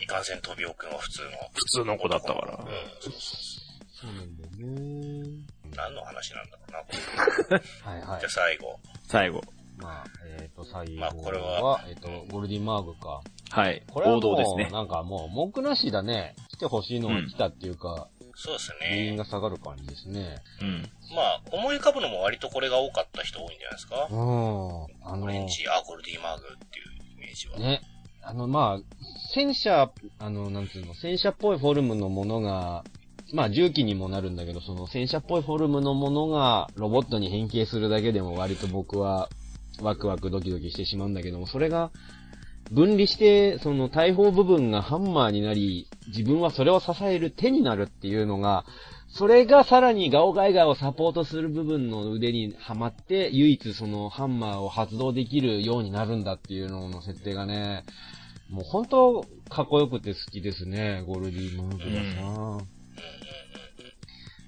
[0.00, 1.28] いかんせん飛びおくんは普通の。
[1.52, 2.66] 普通の子だったからうん。
[3.00, 3.62] そうそうそ
[4.02, 5.22] そうなんだよね。
[5.72, 6.86] う何の話なんだろうな、こ
[7.50, 7.56] れ
[7.92, 8.30] はいはいじゃあ。
[8.30, 8.80] 最後。
[9.06, 9.40] 最後。
[9.78, 10.04] まあ、
[10.38, 13.20] えっ、と、最後まあこれはは、えっ、と、ゴールディンマーグか。
[13.50, 13.82] はい。
[13.90, 14.70] これはもう王道ですね。
[14.70, 16.34] なんかもう、文句なしだね。
[16.48, 18.88] 来てほしいのが来たっていうか、そうですね。
[18.88, 20.42] 原因が下がる感じですね。
[20.60, 20.82] うん。
[21.14, 24.14] まあ、思い浮かぶのも割とこれが多かった人多いんじゃないですかう。
[24.14, 24.16] ん。
[25.04, 27.58] あの、オレンジ、あ、ゴールディマーグっていうイメージは。
[27.58, 27.82] ね。
[28.22, 28.80] あの、まあ、
[29.34, 32.84] 戦車、あの、なんつうの、戦車っぽいフォルムのものが、
[33.32, 39.28] まあ、重機にもなるんだけど、その戦車っぽいフォルムのものがロボットに変形するだけでも割と僕は
[39.80, 41.90] ワクワクドキドキしてしまうんだけども、それが
[42.72, 48.64] 分離して、その大砲部分がハンマーになり、自分はそれを支える手になるっていうのが、
[49.08, 57.84] それがさらにガオガイガーをサポートする部分の腕にはまって、唯一そのハンマーを発動できるようになるんだっていうのの設定がね、
[58.48, 62.64] もう本当かっこよくて好きですね、ゴールディムーブがさ。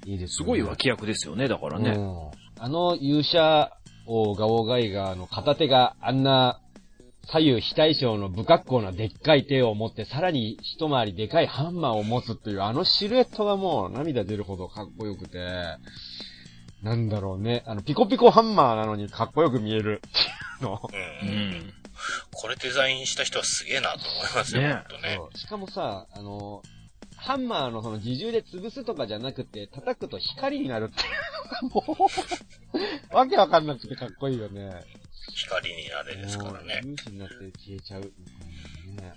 [0.06, 0.34] いいですね。
[0.36, 1.90] すごい脇役ですよね、だからね。
[1.90, 3.72] うんあの勇者
[4.06, 6.60] 王ガオガイガーの片手があんな
[7.26, 15.38] 左右非対称の不格好なでっかい手を持って、さらに一回りでかいハンマーを持つっていう、あのシルエットがもう涙出るほどかっこよくて、
[16.82, 17.62] なんだろうね。
[17.66, 20.22] あの、ピコピコハンマーなのにかっこよく見えるってい
[20.60, 20.80] うの。
[21.22, 21.28] うん。
[21.28, 21.74] うん。
[22.32, 25.18] これデザインした人はすげえなと思いますよ、ねほんとね。
[25.36, 26.62] しかもさ、あの、
[27.24, 31.04] ハンマーのその自重で潰すとかじゃなくて、叩くと光になるってい
[31.72, 32.08] うのがも
[33.12, 34.82] う、 わけわかんなくてかっこいいよね。
[35.32, 36.80] 光になれですからね。
[36.82, 38.02] 粒子になって消えちゃう。
[38.02, 39.14] うんね、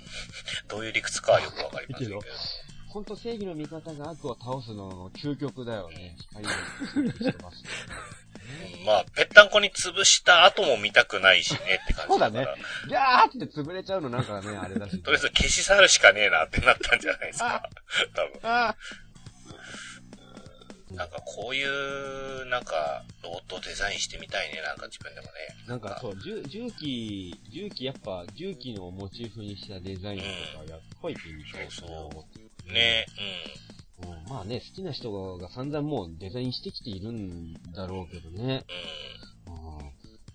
[0.69, 2.21] どういう理屈かはよくわかりませんけど。
[2.87, 6.15] ほんと正義の味方が悪を倒すのの究極だよね。
[6.33, 7.63] 光をしてます、
[8.85, 12.13] まあ、ぺったんこに潰した後も見たくないしねって感じ。
[12.13, 12.47] そうだね。
[12.87, 14.99] ギャーって潰れちゃうのなんかね、あれだし。
[14.99, 17.69] とりあえず消し去るしかねえなってなったんじゃないですか。
[18.15, 18.39] 多分。
[18.43, 18.75] あ
[20.91, 25.31] なんかこういう、なんか、ロボットをデザインしてみたいね、なんか自分でもね。
[25.67, 30.25] なんかそう、重重機、重機やっぱ、重機のモチーフにしたデザインと
[30.59, 31.21] かやっぱりいで
[31.51, 33.05] すねそうそう思ってね、
[34.03, 38.65] うん、まあね、好きな人が散々もうデザインしてきているんだろうけどね。
[39.47, 39.77] うん、うん。
[39.77, 39.87] うん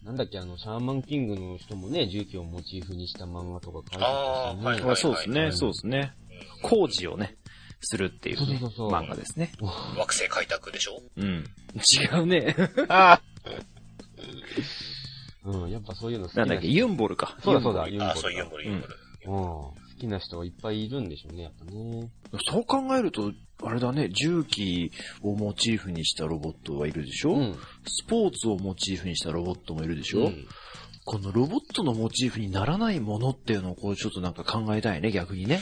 [0.05, 4.05] なんだっけ、あの、シャーマンキングの人もね、重機をモチーフにした漫画とか書いてたしね。
[4.05, 6.12] あーはいまあそうですね、はいそうですね。
[6.61, 7.37] 工事をね、
[7.83, 9.53] するっていうねそうそうそう漫画ですね。
[9.61, 11.01] 惑星開拓でしょ？
[11.16, 11.45] うん。
[11.76, 12.57] 違うね。
[12.89, 13.22] あ
[15.45, 17.37] うん、やっぱそういうの好きななんだっけ、ユンボルか。
[17.45, 18.97] そうだそうだ、ユンユンボルあ、そう、ユンボル、ユンボル。
[19.26, 19.37] う
[19.78, 19.82] ん。
[20.03, 22.11] 好きな人いっぱいいるんでしょうね、やっぱね。
[22.51, 23.33] そう考えると、
[23.63, 24.91] あれだね、重機
[25.23, 27.57] をモチーフにしたロボットがいるでしょ、うん。
[27.87, 30.47] スポーツをモチーフにしたロボットもいるでしょ、うん
[31.05, 35.61] このロボットのモチーフにならないものっていうのをこうちょっとなんか考えたいね、逆にね。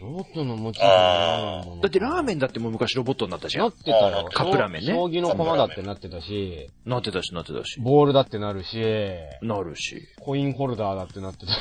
[0.00, 3.72] ロボットのモチーフになるものだってラーメンだってもう昔ロボットになったじゃんなっ。
[3.74, 4.26] てたよ。
[4.32, 7.78] カップラーメンね将棋の駒だってなってたし、なってたしなってたし。
[7.78, 8.78] ボールだってなるし、
[9.42, 10.00] なるし。
[10.18, 11.52] コインホルダーだってなってた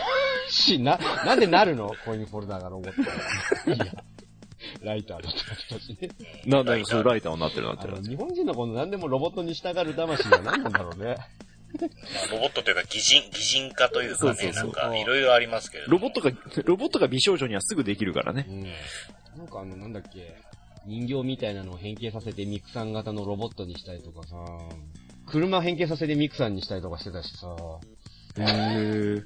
[0.50, 1.94] し、な、なんでなるの？
[2.06, 3.72] コインホルダーがロボット。
[3.72, 3.86] いや、
[4.84, 6.10] ライターだったしね。
[6.46, 8.02] なんだよ、そう、ライターになってるなってる。
[8.02, 11.16] 日本人のこの何でもロボットに従う魂は何なんだろうね。
[11.16, 11.24] ま
[11.84, 16.00] あロボットというか擬人、擬人化というかね、そうそうそうなんかいろいろありますけれども。
[16.00, 16.32] ロボットが、
[16.66, 18.46] ロボットが美少女にはすぐできるからね。
[18.50, 18.64] うん。
[19.38, 20.36] なんかあの、なんだっけ、
[20.88, 24.36] 人形みたいなのを変形させてミクさん型のロボットにしたりとかさ、
[25.28, 27.56] 車変形させてミクさんにしたりとかしてたしさ、
[28.38, 29.24] へー。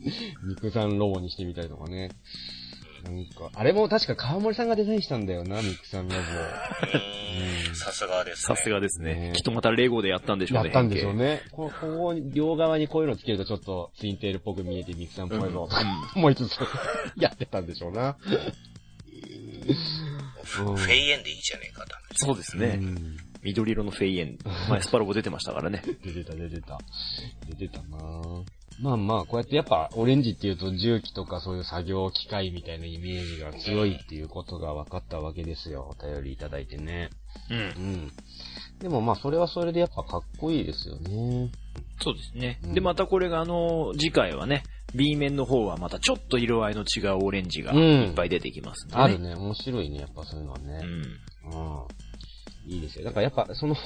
[0.44, 2.10] ミクさんロボにしてみたりとかね。
[3.04, 6.20] なんか、あれも確か川森さんがデザインしたんだよな、ミクさんロボ。
[6.20, 8.56] うーんさすがですね。
[8.56, 9.32] さすがですねね。
[9.34, 10.64] きっとまたレゴでやったんでしょうね。
[10.66, 11.24] やったんでしょうね。
[11.24, 11.42] ね。
[11.50, 15.72] こここ両側にこういうのつけるとちょっとツインテールっぽく見えてミクさんっぽいぞ、う
[16.18, 16.58] 思いつつ、
[17.16, 18.16] やってたんでしょうな。
[20.44, 21.96] フェイエンでいいじゃねえかと。
[22.14, 22.78] そうですね。
[22.80, 24.38] うん緑色のフェイエン。
[24.68, 25.82] 前スパロボ出てましたからね。
[26.04, 26.78] 出てた、出てた。
[27.48, 28.44] 出てたなぁ
[28.82, 35.94] まあまあ、こうやってやっぱ、オレンジっていうと重機とかそういう作業機械みたいなイメージが強いっていうことが分かったわけですよ。
[36.00, 37.10] お便りいただいてね。
[37.50, 37.58] うん。
[37.58, 38.12] うん。
[38.80, 41.50] でもまあ、それはそれでやっぱかっこいいですよね。
[42.00, 42.58] そうですね。
[42.64, 44.62] うんで、またこれがあの、次回はね、
[44.94, 49.02] B 面の方はまたちょっと色合いの違うオレンジがうんいっぱい出てきますんでね。
[49.02, 49.34] あるね。
[49.34, 49.98] 面白いね。
[49.98, 50.80] やっぱそういうのはね。
[50.82, 51.52] うん。
[51.52, 52.72] うん。
[52.72, 53.04] いいですよ。
[53.04, 53.76] だからやっぱ、その、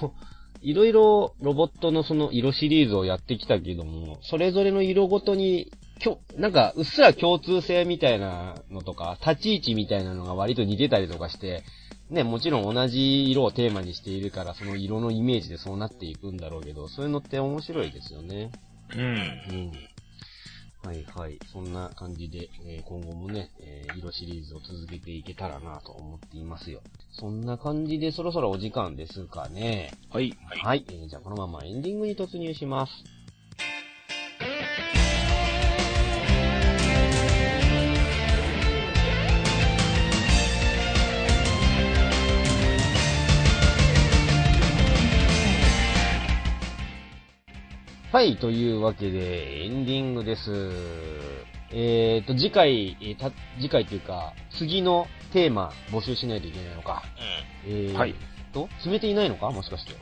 [0.65, 11.63] いろいろロボットのその色シリーズをやってきたけども、それぞれの色ごとに、きょ、なんか、うっすら共通性みたいなのとか、立ち位置みたいなのが割と似てたりとかして、
[12.09, 18.51] ね、もちろん同じ色をテーマにしているから、その色のイメージでそうなっていくんだろうけど、そういうのって面白いですよね。
[18.95, 19.01] うん。
[19.01, 19.73] うん。
[20.85, 21.41] はいはい。
[21.53, 26.83] そんな感じで、えー今後もね、えー色シリーズを続けていけたらなと思っていますよ。
[27.13, 29.95] そんな感じでそろそろお時間ですかね。
[30.11, 30.37] はい。
[30.47, 30.85] はいはい。
[30.91, 32.93] えーじゃあこのままエンディングに突入します。
[48.15, 50.43] はい、というわけで、エンディングです。
[51.73, 57.03] えーと、次回、えーた、次回というか、次のテーマ募集しないといけないのか。
[57.67, 58.15] うえーはい。
[58.53, 59.51] と、決めていないのか？
[59.51, 59.95] もしかして。
[59.95, 59.97] ん。
[59.97, 59.99] い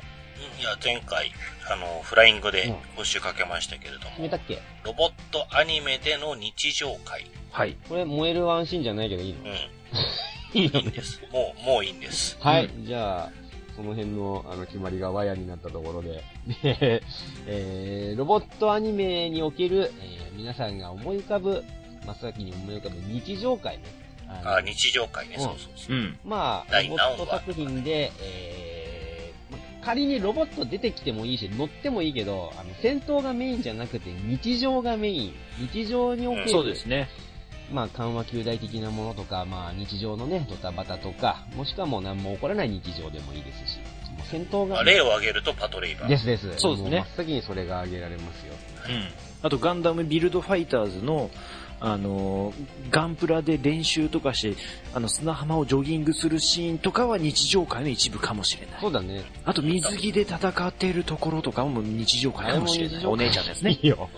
[0.62, 1.32] や、前回、
[1.72, 4.58] あの、フライングで募集かけましたけれども、決めたっけ？
[4.84, 7.24] ロボットアニメでの日常会。
[7.50, 7.78] はい。
[7.88, 9.38] これ、燃える安心じゃないけどいいの？
[9.38, 9.54] うん。
[10.52, 11.22] いいいいんです。
[11.32, 12.36] もう、もういいんです。
[12.42, 13.41] はい、じゃあ、
[13.76, 16.22] その辺の、あの、決まりがワイヤになったところで、
[16.62, 17.02] で
[17.46, 21.64] えー、ロボットアニメにおける、えー、皆さんが思い浮かぶ、
[22.06, 23.84] 真っ先に思い浮かぶ日常会ね。
[24.44, 25.36] あ日常会ね。
[25.36, 25.98] うんそうそうそうう。
[25.98, 26.18] ん。
[26.24, 35.34] まあ、第ロボット作品で、えー、ま仮にロボット出てきてもいいし、乗ってもいいけど、あの、戦闘がメインじゃなくて、日常がメイン。
[35.72, 37.08] 日常における、そうですね。
[37.72, 46.08] まあ、緩和球大的なものとか、まあ、日常のね、ドタバタとか、もしくはもう何も起こらない日常でもいいですし、もう戦闘が、まあ、例を挙げるとパトレイバー。
[46.08, 46.52] ですです。
[46.58, 48.54] そうですねも真っ先にそれが挙げられますよ。
[48.88, 49.08] うん。
[49.42, 51.30] あと、ガンダムビルドファイターズの、
[51.80, 52.54] あのー
[52.90, 54.60] ガンプラで練習とかして、
[54.94, 58.80] あの、砂浜をジョギングするシーンとかは日常会の一部かもしれない。
[58.80, 59.24] そうだね。
[59.44, 63.06] あと、水着で戦っているところとかも日常会かもしれない。
[63.06, 63.72] お姉ちゃんですね。
[63.72, 64.10] いいよ。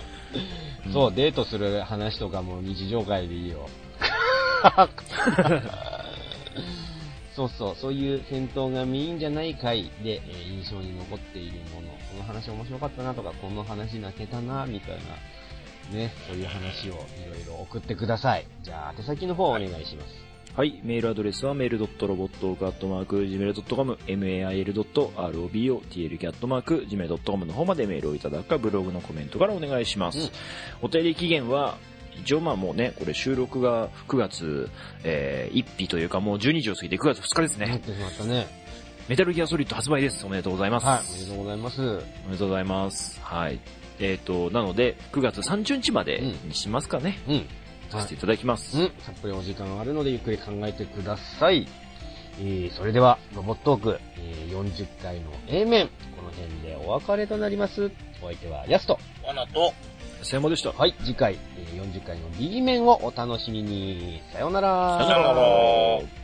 [0.86, 3.68] うんそう、デートする話とかも日常会でいいよ。
[7.34, 14.98] そうそう、そういう戦闘がメインじゃない回で、えー印象に残っているもの、この話面白かったなとか、この話泣けたな、みたい
[15.90, 16.96] な、ね、そういう話をい
[17.28, 18.46] ろいろ送ってください。
[18.62, 20.06] じゃあ、宛先の方お願いします。
[20.06, 20.33] はい。
[20.56, 30.18] メールアドレスはメールドットロボットカットマーク gmail.com、mail.robotlk ジメドットコムの方までメールをいただくか、ブログのコメントからお願いします。
[30.18, 30.28] うん
[30.82, 31.78] お便り期限は、
[32.20, 34.70] 一応まあもうね、これ収録が9月、
[35.02, 37.66] えー、1日というかもう12時を過ぎて9月2日ですね。
[37.66, 38.46] なってしまったね。
[39.08, 40.24] メタルギアソリッド発売です。
[40.24, 40.86] おめでとうございます。
[40.86, 41.82] はい、おめでとうございます。
[41.82, 41.98] おめ
[42.32, 43.20] でとうございます。
[43.20, 43.60] はい。
[44.00, 47.20] えっ、と、なので、9月30日までにしますかね。
[47.28, 47.46] うん。
[47.90, 48.78] させていただきます。
[48.78, 51.66] うん、たっぷりお時間あるのでゆっくり考えてください。
[52.40, 57.92] えー、それでは、ロボットーク、えー、40回の A 面、この辺でお別れとなります。
[58.22, 58.98] お相手はヤスト。
[59.24, 59.72] 罠と、
[60.22, 60.72] さよまでした。
[60.72, 64.20] はい、次回、えー40回の B 面をお楽しみに。
[64.32, 64.98] さようなら。
[65.06, 66.23] さよなら。